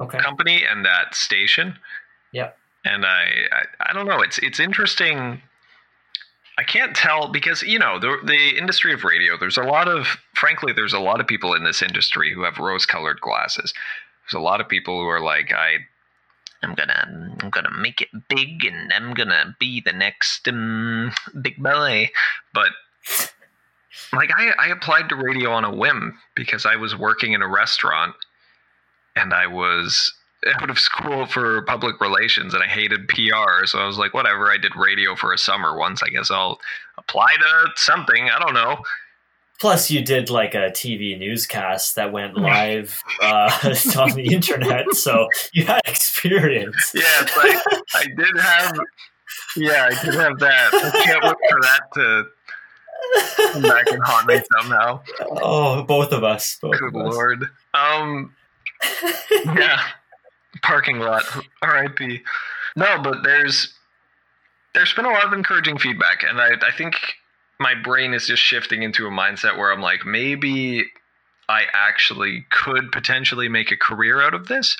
[0.00, 0.18] Okay.
[0.18, 1.76] company and that station.
[2.32, 2.56] Yep.
[2.84, 5.42] And I, I I don't know, it's it's interesting
[6.58, 9.38] I can't tell because you know the the industry of radio.
[9.38, 12.58] There's a lot of, frankly, there's a lot of people in this industry who have
[12.58, 13.72] rose-colored glasses.
[14.24, 15.76] There's a lot of people who are like, I,
[16.64, 21.62] I'm gonna, I'm gonna make it big, and I'm gonna be the next um, big
[21.62, 22.10] boy.
[22.52, 22.70] But
[24.12, 27.48] like, I, I applied to radio on a whim because I was working in a
[27.48, 28.16] restaurant,
[29.14, 30.12] and I was
[30.46, 33.66] out of school for public relations and I hated PR.
[33.66, 34.50] So I was like, whatever.
[34.50, 36.02] I did radio for a summer once.
[36.02, 36.60] I guess I'll
[36.96, 38.30] apply to something.
[38.30, 38.78] I don't know.
[39.60, 43.50] Plus, you did like a TV newscast that went live uh,
[43.98, 46.76] on the internet, so you had experience.
[46.94, 47.56] Yeah, like,
[47.94, 48.78] I did have.
[49.56, 50.70] Yeah, I did have that.
[50.72, 52.26] I can't wait for that to
[53.52, 55.00] come back and haunt me somehow.
[55.42, 56.56] Oh, both of us.
[56.62, 57.14] Both Good of us.
[57.14, 57.44] lord.
[57.74, 58.34] Um.
[59.44, 59.80] Yeah.
[60.62, 61.24] Parking lot.
[61.62, 62.22] R.I.P.
[62.76, 63.74] No, but there's
[64.74, 66.94] there's been a lot of encouraging feedback, and I I think
[67.60, 70.84] my brain is just shifting into a mindset where I'm like, maybe
[71.48, 74.76] I actually could potentially make a career out of this.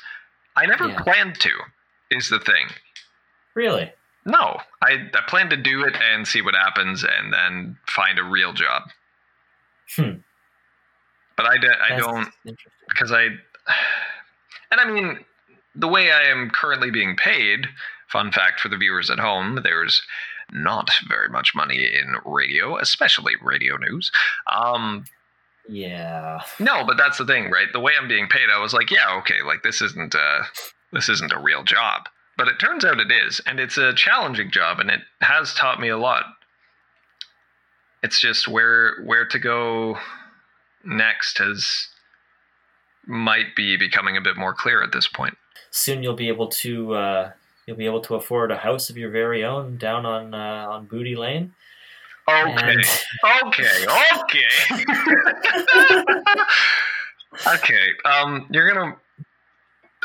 [0.57, 1.01] I never Yeah.
[1.03, 1.51] planned to,
[2.11, 2.69] is the thing.
[3.55, 3.91] Really?
[4.25, 8.23] No, I, I plan to do it and see what happens and then find a
[8.23, 8.83] real job.
[9.97, 10.19] Hmm.
[11.37, 12.29] But I, d- I don't,
[12.89, 13.25] because I,
[14.71, 15.25] and I mean,
[15.79, 17.67] the way I am currently being paid,
[18.09, 20.03] fun fact for the viewers at home, there's
[20.53, 24.11] not very much money in radio, especially radio news.
[24.51, 25.05] Um,
[25.69, 26.41] Yeah.
[26.59, 27.69] no, but that's the thing, right?
[27.73, 30.43] The way I'm being paid, I was like, yeah, okay, like this isn't uh
[30.93, 32.09] this isn't a real job.
[32.39, 35.81] But it turns out it is, and it's a challenging job and it has taught
[35.81, 36.25] me a lot.
[38.03, 39.99] It's just where where to go
[40.85, 41.89] next has
[43.07, 45.37] might be becoming a bit more clear at this point.
[45.71, 47.31] Soon you'll be able to uh,
[47.67, 50.87] you'll be able to afford a house of your very own down on uh, on
[50.87, 51.53] Booty Lane.
[52.29, 52.55] Okay.
[52.63, 52.85] And
[53.47, 53.87] Okay,
[54.21, 54.85] okay.
[57.55, 57.87] okay.
[58.05, 58.97] Um you're gonna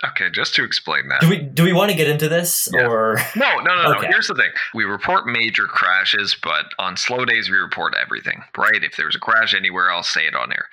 [0.05, 1.21] Okay, just to explain that.
[1.21, 2.87] do we do we want to get into this Yeah.
[2.87, 3.97] or No, no, no, no.
[3.97, 4.07] Okay.
[4.07, 4.51] Here's the thing.
[4.73, 8.83] We report major crashes, but on slow days we report everything, right?
[8.83, 10.67] If there's a crash anywhere, I'll say it on air.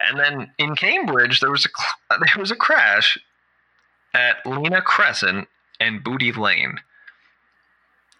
[0.00, 1.68] And then in Cambridge, there was a
[2.10, 3.16] there was a crash
[4.14, 5.48] at Lena Crescent
[5.80, 6.78] and Booty Lane.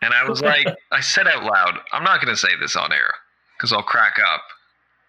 [0.02, 2.92] And I was like, I said out loud, I'm not going to say this on
[2.92, 3.14] air
[3.56, 4.42] because I'll crack up.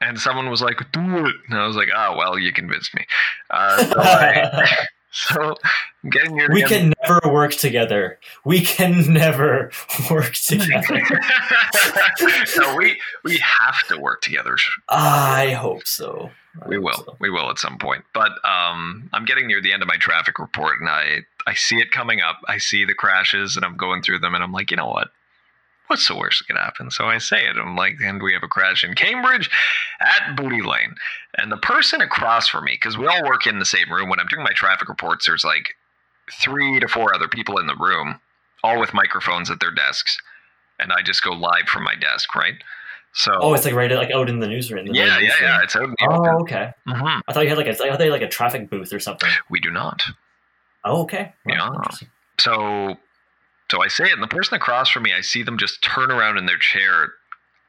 [0.01, 1.35] And someone was like, do it.
[1.49, 3.05] And I was like, oh, well, you convinced me.
[3.49, 4.85] Uh, so, I,
[5.29, 5.55] so
[6.09, 8.19] getting near the we can never work together.
[8.45, 9.71] We can never
[10.09, 11.01] work together.
[12.57, 14.55] no, we we have to work together.
[14.89, 16.31] I hope so.
[16.63, 16.93] I We hope will.
[17.05, 17.17] so.
[17.19, 18.03] We will at some point.
[18.13, 21.77] But um, I'm getting near the end of my traffic report, and I I see
[21.77, 22.39] it coming up.
[22.47, 25.09] I see the crashes, and I'm going through them, and I'm like, you know what?
[25.87, 26.89] What's the worst that could happen?
[26.91, 27.55] So I say it.
[27.57, 29.49] I'm like, and we have a crash in Cambridge
[29.99, 30.95] at Booty Lane,
[31.37, 34.09] and the person across from me, because we all work in the same room.
[34.09, 35.75] When I'm doing my traffic reports, there's like
[36.41, 38.19] three to four other people in the room,
[38.63, 40.17] all with microphones at their desks,
[40.79, 42.55] and I just go live from my desk, right?
[43.15, 44.87] So Oh, it's like right like out in the newsroom.
[44.87, 45.49] the yeah, yeah, newsroom.
[45.49, 45.61] yeah.
[45.63, 46.33] It's out in the Oh, open.
[46.41, 46.71] okay.
[46.87, 48.91] hmm I thought you had like a, I thought you had like a traffic booth
[48.91, 49.29] or something.
[49.49, 50.01] We do not.
[50.85, 51.33] Oh, okay.
[51.45, 51.97] Well, Yeah.
[52.39, 52.95] So,
[53.71, 56.11] so I say it, and the person across from me, I see them just turn
[56.11, 57.13] around in their chair,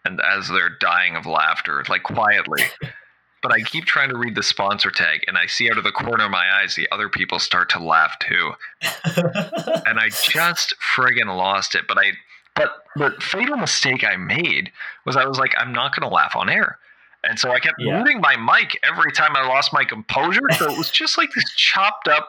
[0.05, 2.63] and as they're dying of laughter, like quietly.
[3.43, 5.93] but I keep trying to read the sponsor tag, and I see out of the
[5.93, 8.53] corner of my eyes the other people start to laugh too,
[9.17, 11.87] and I just friggin' lost it.
[11.87, 12.13] But I,
[12.57, 14.71] but the fatal mistake I made
[15.05, 16.79] was I was like, I'm not gonna laugh on air.
[17.27, 17.97] And so I kept Yeah.
[17.97, 20.43] muting my mic every time I lost my composure.
[20.59, 22.29] So it was just like this chopped up.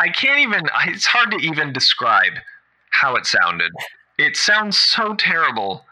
[0.00, 0.66] I can't even.
[0.86, 2.32] It's hard to even describe
[2.90, 3.70] how it sounded.
[4.18, 5.84] It sounds so terrible.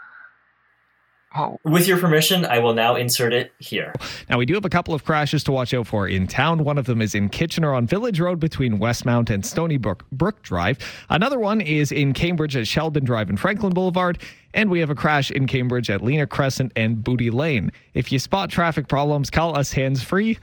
[1.36, 3.92] Oh, With your permission, I will now insert it here.
[4.30, 6.64] Now, we do have a couple of crashes to watch out for in town.
[6.64, 10.40] One of them is in Kitchener on Village Road between Westmount and Stony Brook, Brook
[10.40, 10.78] Drive.
[11.10, 14.22] Another one is in Cambridge at Sheldon Drive and Franklin Boulevard.
[14.54, 17.72] And we have a crash in Cambridge at Lena Crescent and Booty Lane.
[17.92, 20.38] If you spot traffic problems, call us hands free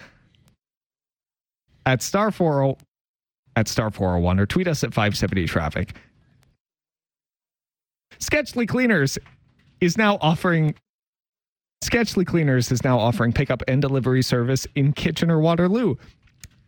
[1.87, 2.77] at star 40
[3.55, 5.95] at star 401 or tweet us at 570 traffic.
[8.19, 9.17] Sketchly Cleaners
[9.81, 10.75] is now offering
[11.81, 15.95] Sketchly Cleaners is now offering pickup and delivery service in Kitchener Waterloo.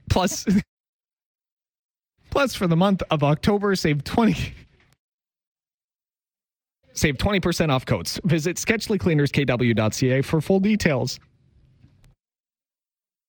[0.09, 0.45] Plus
[2.29, 4.53] Plus for the month of October save 20
[6.93, 8.19] Save 20% off coats.
[8.23, 11.19] Visit sketchlycleanerskw.ca for full details.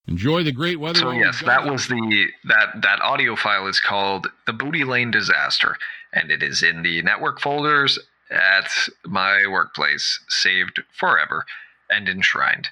[0.08, 1.00] Enjoy the great weather.
[1.00, 5.76] so yes, that was the that that audio file is called the Booty Lane Disaster,
[6.14, 7.98] and it is in the network folders
[8.30, 8.70] at
[9.04, 11.44] my workplace, saved forever
[11.90, 12.68] and enshrined.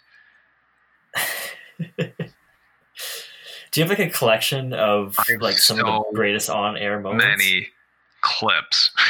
[1.99, 7.45] Do you have like a collection of like some of the greatest on-air moments?
[7.45, 7.69] Many
[8.23, 8.91] clips.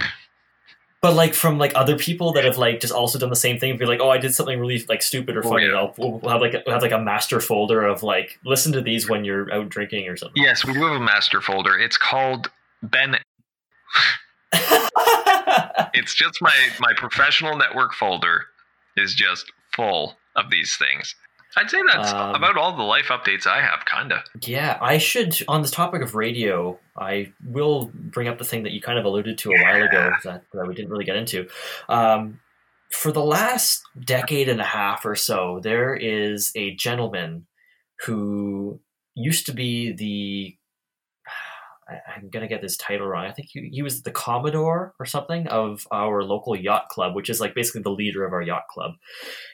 [1.03, 3.77] but like from like other people that have like just also done the same thing,
[3.77, 5.67] be like, oh, I did something really like stupid or Oh, funny.
[5.67, 5.75] yeah.
[5.75, 8.73] I'll we'll we'll have like a, we'll have like a master folder of like listen
[8.73, 10.43] to these when you're out drinking or something.
[10.43, 11.79] Yes, we do have a master folder.
[11.79, 12.51] It's called
[12.83, 13.17] Ben.
[15.95, 18.47] It's just my my professional network folder
[18.97, 21.15] is just full of these things.
[21.57, 24.23] I'd say that's Um, about all the life updates I have, kinda.
[24.43, 25.37] Yeah, I should.
[25.49, 29.05] On the topic of radio, I will bring up the thing that you kind of
[29.07, 31.49] alluded to a while ago that, that we didn't really get into.
[31.89, 32.41] Um,
[32.93, 37.47] for the last decade and a half or so, there is a gentleman
[38.05, 38.81] who
[39.15, 40.57] used to be the.
[41.89, 43.26] I- I'm gonna get this title wrong.
[43.26, 47.30] I think he, he was the commodore or something of our local yacht club, which
[47.30, 48.93] is like basically the leader of our yacht club.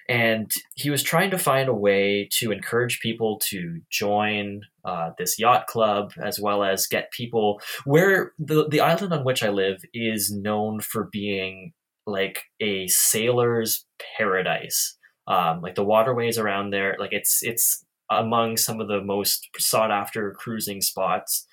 [0.08, 5.38] And he was trying to find a way to encourage people to join uh, this
[5.38, 9.84] yacht club as well as get people where the, the island on which i live
[9.94, 11.72] is known for being
[12.06, 13.84] like a sailor's
[14.18, 14.96] paradise.
[15.28, 19.92] Um, like the waterways around there like it's it's among some of the most sought
[19.92, 21.46] after cruising spots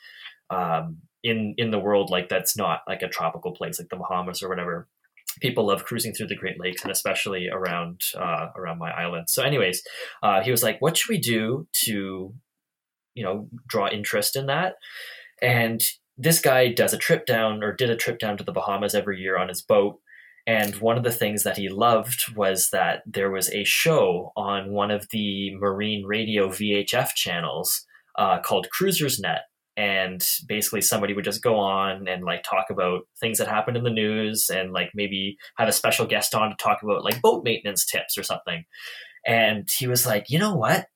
[0.50, 4.42] um, in in the world like that's not like a tropical place like the bahamas
[4.42, 4.88] or whatever
[5.42, 9.30] people love cruising through the Great Lakes and especially around uh, around my island.
[9.30, 9.84] So, anyways,
[10.24, 12.34] uh, he was like, "What should we do to,
[13.14, 14.76] you know, draw interest in that?"
[15.42, 15.82] And
[16.18, 19.20] this guy does a trip down or did a trip down to the Bahamas every
[19.20, 20.00] year on his boat.
[20.46, 24.72] And one of the things that he loved was that there was a show on
[24.72, 27.86] one of the marine radio VHF channels
[28.18, 29.44] uh, called Cruisers Net
[29.80, 33.86] and basically somebody would just go on and like talk about things that happened in
[33.86, 37.46] the news and like maybe have a special guest on to talk about like boat
[37.46, 38.66] maintenance tips or something.
[39.26, 40.88] And he was like you know what?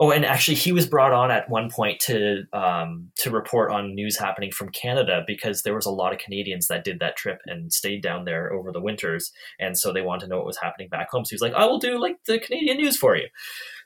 [0.00, 3.94] Oh and actually he was brought on at one point to um, to report on
[3.94, 7.38] news happening from canada because there was a lot of canadians that did that trip
[7.46, 9.30] and stayed down there over the winters
[9.60, 11.24] and so they wanted to know what was happening back home.
[11.24, 13.28] So he was like i will do like the canadian news for you.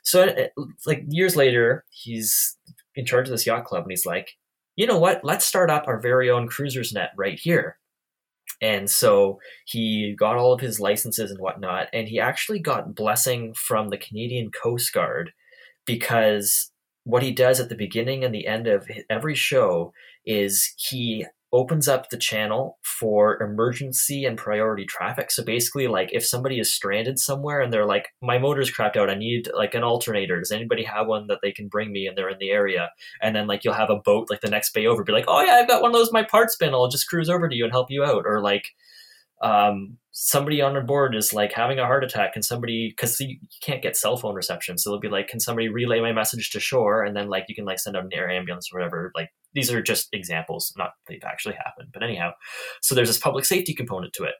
[0.01, 2.57] So uh, like years later he's
[2.97, 4.31] in charge of this yacht club and he's like
[4.77, 5.25] you know what?
[5.25, 7.77] Let's start up our very own cruisers net right here.
[8.61, 13.53] And so he got all of his licenses and whatnot and he actually got blessing
[13.53, 15.31] from the canadian coast guard
[15.85, 16.71] because
[17.03, 19.93] what he does at the beginning and the end of every show
[20.25, 25.31] is he opens up the channel for emergency and priority traffic.
[25.31, 29.09] So basically, like if somebody is stranded somewhere and they're like, "My motor's crapped out.
[29.09, 30.39] I need like an alternator.
[30.39, 32.89] Does anybody have one that they can bring me?" And they're in the area,
[33.21, 35.41] and then like you'll have a boat like the next bay over, be like, "Oh
[35.41, 36.11] yeah, I've got one of those.
[36.11, 36.73] My parts bin.
[36.73, 38.67] I'll just cruise over to you and help you out." Or like
[39.41, 43.37] um, somebody on a board is like having a heart attack and somebody because you,
[43.61, 44.75] can't get cell phone reception.
[44.75, 47.03] So they'll be like can somebody relay my message to shore?
[47.03, 49.11] And then like you can like send out an air ambulance or whatever.
[49.13, 50.73] Like these are just examples.
[50.75, 52.31] Not they've actually happened but anyhow.
[52.81, 54.33] So there's this public safety component to it.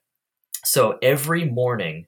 [0.66, 2.08] So every morning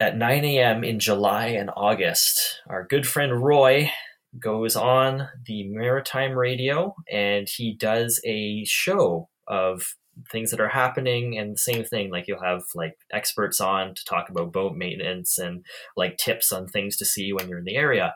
[0.00, 3.90] at 9 a.m in july and august our good friend roy
[4.38, 9.94] goes on the maritime radio and he does a show of
[10.30, 14.04] things that are happening and the same thing like you'll have like experts on to
[14.04, 15.64] talk about boat maintenance and
[15.96, 18.14] like tips on things to see when you're in the area.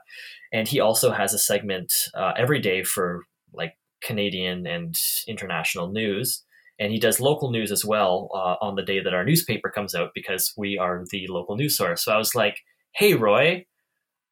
[0.53, 3.22] And he also has a segment uh, every day for
[3.53, 4.95] like canadian and
[5.26, 6.45] international news.
[6.78, 9.95] And he does local news as well uh, on the day that our newspaper comes
[9.95, 12.05] out because we are the local news source.
[12.05, 12.59] So i was like
[12.95, 13.64] hey roy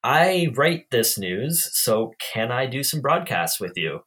[0.04, 4.00] i write this news so can i do some broadcasts with you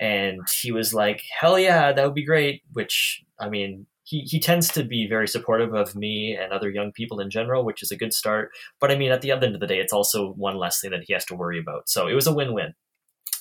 [0.00, 4.40] and he was like hell yeah that would be great which i mean he, he
[4.40, 7.90] tends to be very supportive of me and other young people in general which is
[7.92, 10.56] a good start but i mean at the end of the day it's also one
[10.56, 12.74] less thing that he has to worry about so it was a win-win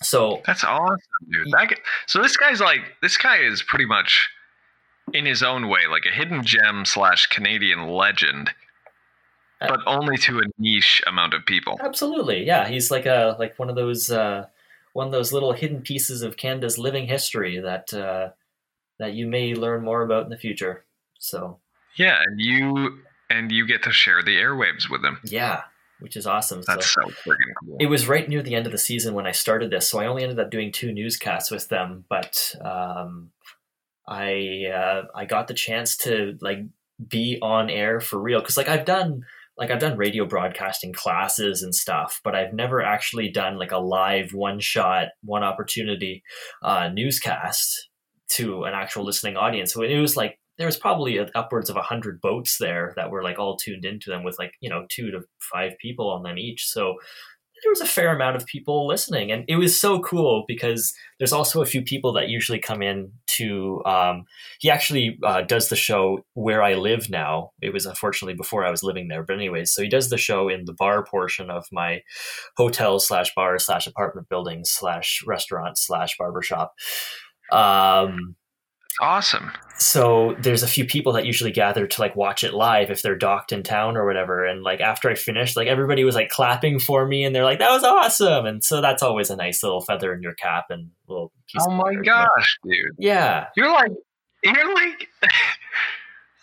[0.01, 0.97] so That's awesome,
[1.29, 1.51] dude.
[1.51, 4.29] That, so this guy's like, this guy is pretty much,
[5.13, 8.51] in his own way, like a hidden gem slash Canadian legend,
[9.59, 11.77] Uh, but only to a niche amount of people.
[11.83, 14.45] absolutely yeah he's like a like one of those uh
[14.93, 18.29] one of those little hidden pieces of canada's living history that uh
[18.99, 20.85] that you may learn more about in the future
[21.19, 21.59] so
[21.97, 25.19] Yeah, and you and you get to share the airwaves with them.
[25.23, 25.61] yeah
[25.99, 27.75] which is awesome That's so friggin' cool.
[27.79, 30.05] it was right near the end of the season when I started this, so I
[30.07, 32.05] only ended up doing two newscasts with them.
[32.09, 33.31] But um,
[34.07, 36.59] I uh, I got the chance to like
[37.05, 39.25] be on air for real because like I've done
[39.59, 43.77] like I've done radio broadcasting classes and stuff, but I've never actually done like a
[43.77, 46.23] live one shot one opportunity
[46.63, 47.89] uh, newscast
[48.29, 49.73] to an actual listening audience.
[49.73, 53.21] So it was like there was probably upwards of a hundred boats there that were
[53.21, 55.19] like all tuned into them with like you know two to
[55.51, 56.65] five people on them each.
[56.65, 56.95] So
[57.63, 61.33] there was a fair amount of people listening, and it was so cool because there's
[61.33, 63.81] also a few people that usually come in to.
[63.85, 64.25] Um,
[64.59, 67.51] he actually uh, does the show where I live now.
[67.61, 70.49] It was unfortunately before I was living there, but anyways, so he does the show
[70.49, 72.01] in the bar portion of my
[72.57, 76.73] hotel slash bar slash apartment building slash restaurant slash barbershop.
[77.51, 78.35] Um,
[79.01, 79.51] Awesome.
[79.77, 83.15] so there's a few people that usually gather to like watch it live if they're
[83.15, 86.79] docked in town or whatever and like after i finished like everybody was like clapping
[86.79, 89.79] for me and they're like that was awesome and so that's always a nice little
[89.79, 92.73] feather in your cap and little piece Oh my gosh, dude.
[92.97, 93.91] yeah You're like,
[94.43, 95.07] you're like,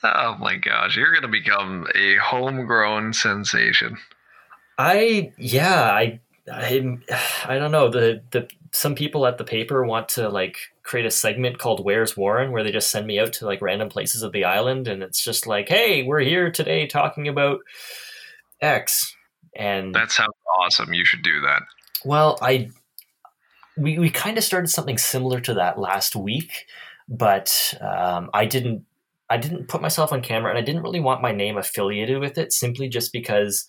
[0.04, 3.96] oh my gosh, you're gonna become a homegrown sensation.
[4.78, 6.20] i yeah i
[6.50, 6.96] i
[7.46, 11.10] i don't know the the some people at the paper want to like create a
[11.10, 14.32] segment called where's warren where they just send me out to like random places of
[14.32, 17.58] the island and it's just like hey we're here today talking about
[18.62, 19.16] x
[19.56, 20.92] and That sounds awesome.
[20.92, 21.62] You should do that.
[22.04, 22.70] Well, I
[23.76, 26.66] we we kind of started something similar to that last week,
[27.08, 28.84] but um, I didn't
[29.28, 32.38] I didn't put myself on camera, and I didn't really want my name affiliated with
[32.38, 33.66] it, simply just because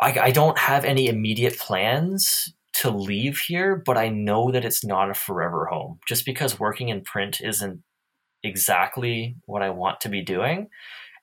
[0.00, 4.84] I, I don't have any immediate plans to leave here, but I know that it's
[4.84, 5.98] not a forever home.
[6.08, 7.82] Just because working in print isn't
[8.42, 10.68] exactly what I want to be doing.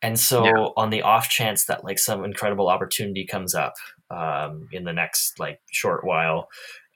[0.01, 0.68] And so, Yeah.
[0.76, 3.74] on the off chance that like some incredible opportunity comes up
[4.10, 6.49] um, in the next like short while,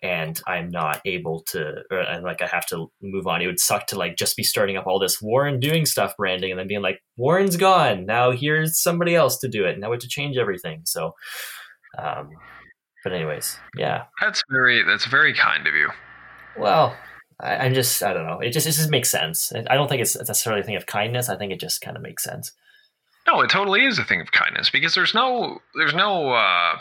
[0.04, 3.60] and I'm not able to, or and like I have to move on, it would
[3.60, 6.68] suck to like just be starting up all this Warren doing stuff branding, and then
[6.68, 8.06] being like, Warren's gone.
[8.06, 9.80] Now here's somebody else to do it.
[9.80, 10.82] Now we have to change everything.
[10.84, 11.14] So,
[11.98, 12.30] um,
[13.04, 14.06] but anyways, yeah.
[14.22, 15.90] That's very that's very kind of you.
[16.58, 16.96] Well,
[17.40, 18.40] I, I'm just I don't know.
[18.40, 19.54] It just it just makes sense.
[19.54, 21.30] I don't think it's necessarily a thing of kindness.
[21.30, 22.52] I think it just kind of makes sense.
[23.28, 26.78] No, it totally is a thing of kindness because there's no there's no uh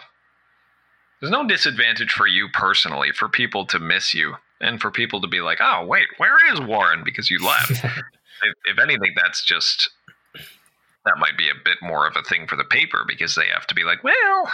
[1.20, 5.28] there's no disadvantage for you personally for people to miss you and for people to
[5.28, 9.90] be like, "Oh, wait, where is Warren because you left?" if, if anything, that's just
[10.34, 13.66] that might be a bit more of a thing for the paper because they have
[13.66, 14.50] to be like, "Well,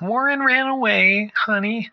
[0.00, 1.90] Warren ran away, honey."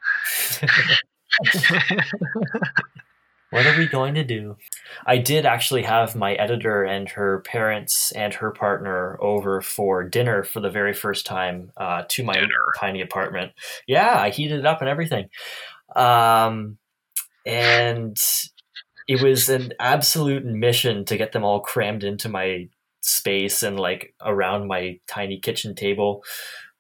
[3.54, 4.58] What are we going to do?
[5.06, 10.44] I did actually have my editor and her parents and her partner over for dinner
[10.44, 12.48] for the very first time uh, to my Dinner.
[12.80, 13.52] tiny apartment.
[13.86, 15.30] Yeah, I heated it up and everything.
[15.96, 16.80] Um,
[17.46, 18.18] and
[19.08, 22.70] it was an absolute mission to get them all crammed into my
[23.02, 26.24] space and like around my tiny kitchen table.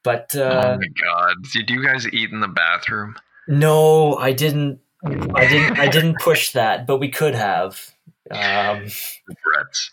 [0.03, 1.37] But uh, oh my god!
[1.53, 3.15] Did you guys eat in the bathroom?
[3.47, 4.79] no, I didn't.
[5.03, 5.79] I didn't.
[5.79, 7.91] I didn't push that, but we could have.
[8.31, 8.87] Um,
[9.27, 9.91] Regrets.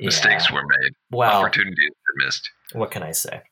[0.00, 0.54] Mistakes yeah.
[0.54, 0.92] were made.
[1.10, 1.40] Wow.
[1.40, 2.50] Opportunities were missed.
[2.72, 3.42] What can I say?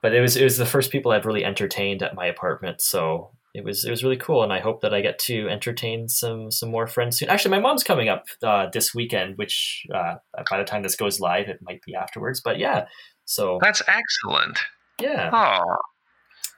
[0.00, 3.30] But it was it was the first people I've really entertained at my apartment, so
[3.54, 6.50] it was it was really cool, and I hope that I get to entertain some
[6.50, 7.28] some more friends soon.
[7.28, 10.16] Actually, my mom's coming up uh, this weekend, which uh,
[10.48, 12.40] by the time this goes live, it might be afterwards.
[12.40, 12.86] But yeah,
[13.24, 14.58] so That's excellent.
[15.00, 15.76] Yeah, Oh,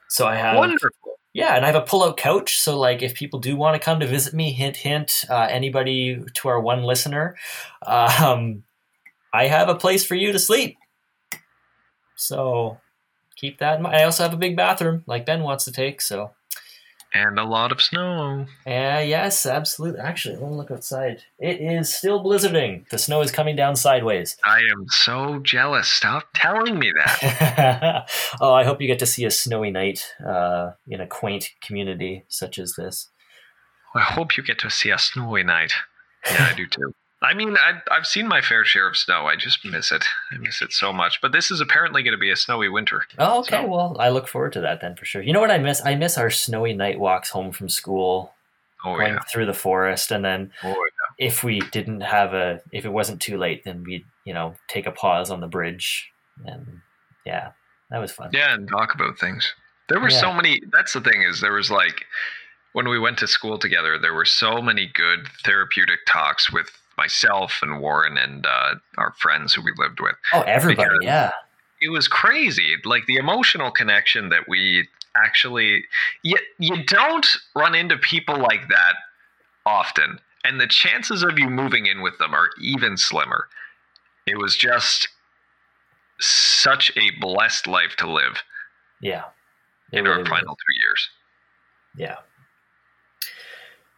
[0.09, 0.89] so I have wonderful.
[1.33, 4.01] Yeah, and I have a pull-out couch, so like if people do want to come
[4.01, 7.37] to visit me, hint, hint, uh, anybody to our one listener,
[7.85, 8.63] um,
[9.33, 10.77] I have a place for you to sleep.
[12.15, 12.81] So
[13.37, 13.95] keep that in mind.
[13.95, 16.01] I also have a big bathroom, like Ben wants to take.
[16.01, 16.31] So
[17.13, 18.45] And a lot of snow.
[18.65, 19.99] uh, yes, absolutely.
[19.99, 21.23] Actually, let me look outside.
[21.39, 22.87] It is still blizzarding.
[22.89, 24.37] The snow is coming down sideways.
[24.45, 25.89] I am so jealous.
[25.89, 28.09] Stop telling me that.
[28.41, 32.23] oh, I hope you get to see a snowy night uh, in a quaint community
[32.29, 33.09] such as this.
[33.93, 35.73] I hope you get to see a snowy night.
[36.25, 36.93] Yeah, I do too.
[37.23, 39.27] I mean, I, I've seen my fair share of snow.
[39.27, 40.03] I just miss it.
[40.31, 41.21] I miss it so much.
[41.21, 43.03] But this is apparently going to be a snowy winter.
[43.19, 43.61] Oh, okay.
[43.61, 45.21] So- Well, I look forward to that then for sure.
[45.21, 45.81] You know what I miss?
[45.85, 48.33] I miss our snowy night walks home from school,
[48.83, 49.19] Oh going yeah.
[49.31, 50.75] through the forest, and then Oh
[51.19, 54.87] if we didn't have a, if it wasn't too late, then we'd you know take
[54.87, 56.09] a pause on the bridge,
[56.45, 56.81] and
[57.23, 57.51] yeah,
[57.91, 58.31] that was fun.
[58.33, 58.55] yeah.
[58.55, 59.53] And talk about things.
[59.89, 60.19] There were Yeah.
[60.21, 60.59] so many.
[60.73, 62.05] That's the thing is there was like
[62.73, 63.99] when we went to school together.
[63.99, 69.53] There were so many good therapeutic talks with myself and Warren and uh, our friends
[69.53, 70.15] who we lived with.
[70.33, 71.31] Oh, everybody, Because- yeah,
[71.81, 75.83] it was crazy like the emotional connection that we actually
[76.23, 78.93] you, you don't run into people like that
[79.65, 83.47] often and the chances of you moving in with them are even slimmer
[84.25, 85.09] it was just
[86.19, 88.43] such a blessed life to live
[89.01, 89.23] yeah.
[89.91, 90.57] In our final was.
[90.57, 91.09] two years
[91.97, 92.17] Yeah.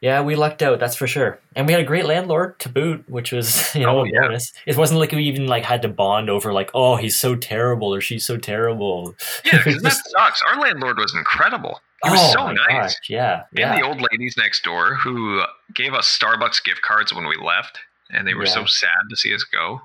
[0.04, 1.40] Yeah, we lucked out, that's for sure.
[1.56, 4.20] And we had a great landlord to boot, which was you know Oh, yeah.
[4.24, 4.52] bonus.
[4.66, 7.94] It wasn't like we even like had to bond over like, oh, he's so terrible
[7.96, 9.16] or she's so terrible.
[9.46, 10.42] Yeah, because that sucks.
[10.50, 11.80] Our landlord was incredible.
[12.04, 12.96] He was oh so my nice.
[12.96, 13.78] gosh, yeah, And yeah.
[13.80, 15.42] the old ladies next door who
[15.74, 17.80] gave us Starbucks gift cards when we left,
[18.12, 19.80] and they were so sad to see us go.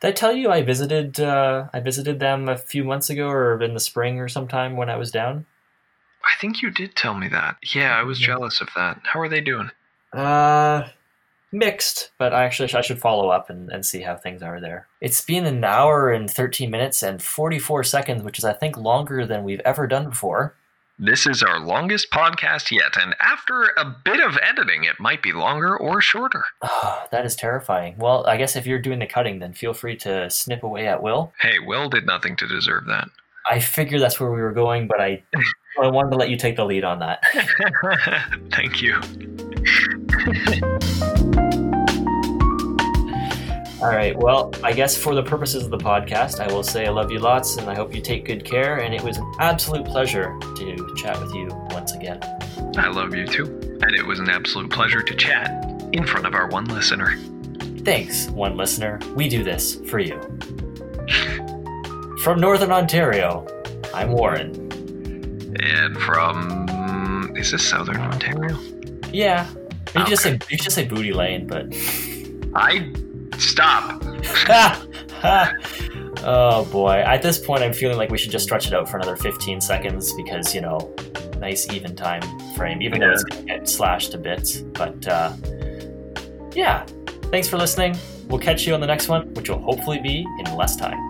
[0.00, 3.62] Did I tell you I visited uh, I visited them a few months ago or
[3.62, 5.46] in the spring or sometime when I was down?
[6.30, 7.56] I think you did tell me that.
[7.74, 9.00] Yeah, I was jealous of that.
[9.04, 9.70] How are they doing?
[10.12, 10.88] Uh
[11.52, 14.86] mixed, but I actually I should follow up and, and see how things are there.
[15.00, 19.26] It's been an hour and 13 minutes and 44 seconds, which is I think longer
[19.26, 20.54] than we've ever done before.
[21.02, 25.32] This is our longest podcast yet, and after a bit of editing, it might be
[25.32, 26.44] longer or shorter.
[26.60, 27.96] Oh, that is terrifying.
[27.96, 31.02] Well, I guess if you're doing the cutting, then feel free to snip away at
[31.02, 31.32] will.
[31.40, 33.08] Hey, Will did nothing to deserve that.
[33.48, 35.22] I figured that's where we were going, but I
[35.80, 37.22] I wanted to let you take the lead on that.
[38.52, 39.00] Thank you.
[43.80, 44.14] All right.
[44.14, 47.18] Well, I guess for the purposes of the podcast, I will say I love you
[47.18, 48.80] lots and I hope you take good care.
[48.80, 52.20] And it was an absolute pleasure to chat with you once again.
[52.76, 53.46] I love you too.
[53.80, 57.16] And it was an absolute pleasure to chat in front of our one listener.
[57.78, 59.00] Thanks, one listener.
[59.14, 60.20] We do this for you.
[62.22, 63.46] From Northern Ontario,
[63.94, 64.54] I'm Warren.
[65.58, 67.32] And from.
[67.34, 68.58] Is this Southern Ontario?
[69.10, 69.48] Yeah.
[69.50, 71.68] You could just say you should just say Booty Lane, but
[72.54, 72.92] I.
[73.38, 74.02] Stop.
[74.24, 74.86] Ha!
[75.20, 75.52] Ha!
[76.24, 76.92] oh boy.
[76.92, 79.60] At this point I'm feeling like we should just stretch it out for another 15
[79.60, 80.94] seconds because, you know,
[81.38, 82.22] nice even time
[82.54, 84.58] frame, even though it's gonna get slashed to bits.
[84.58, 85.32] But uh
[86.54, 86.84] yeah.
[87.30, 87.96] Thanks for listening.
[88.28, 91.09] We'll catch you on the next one, which will hopefully be in less time.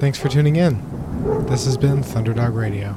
[0.00, 0.80] Thanks for tuning in.
[1.44, 2.96] This has been Thunderdog Radio.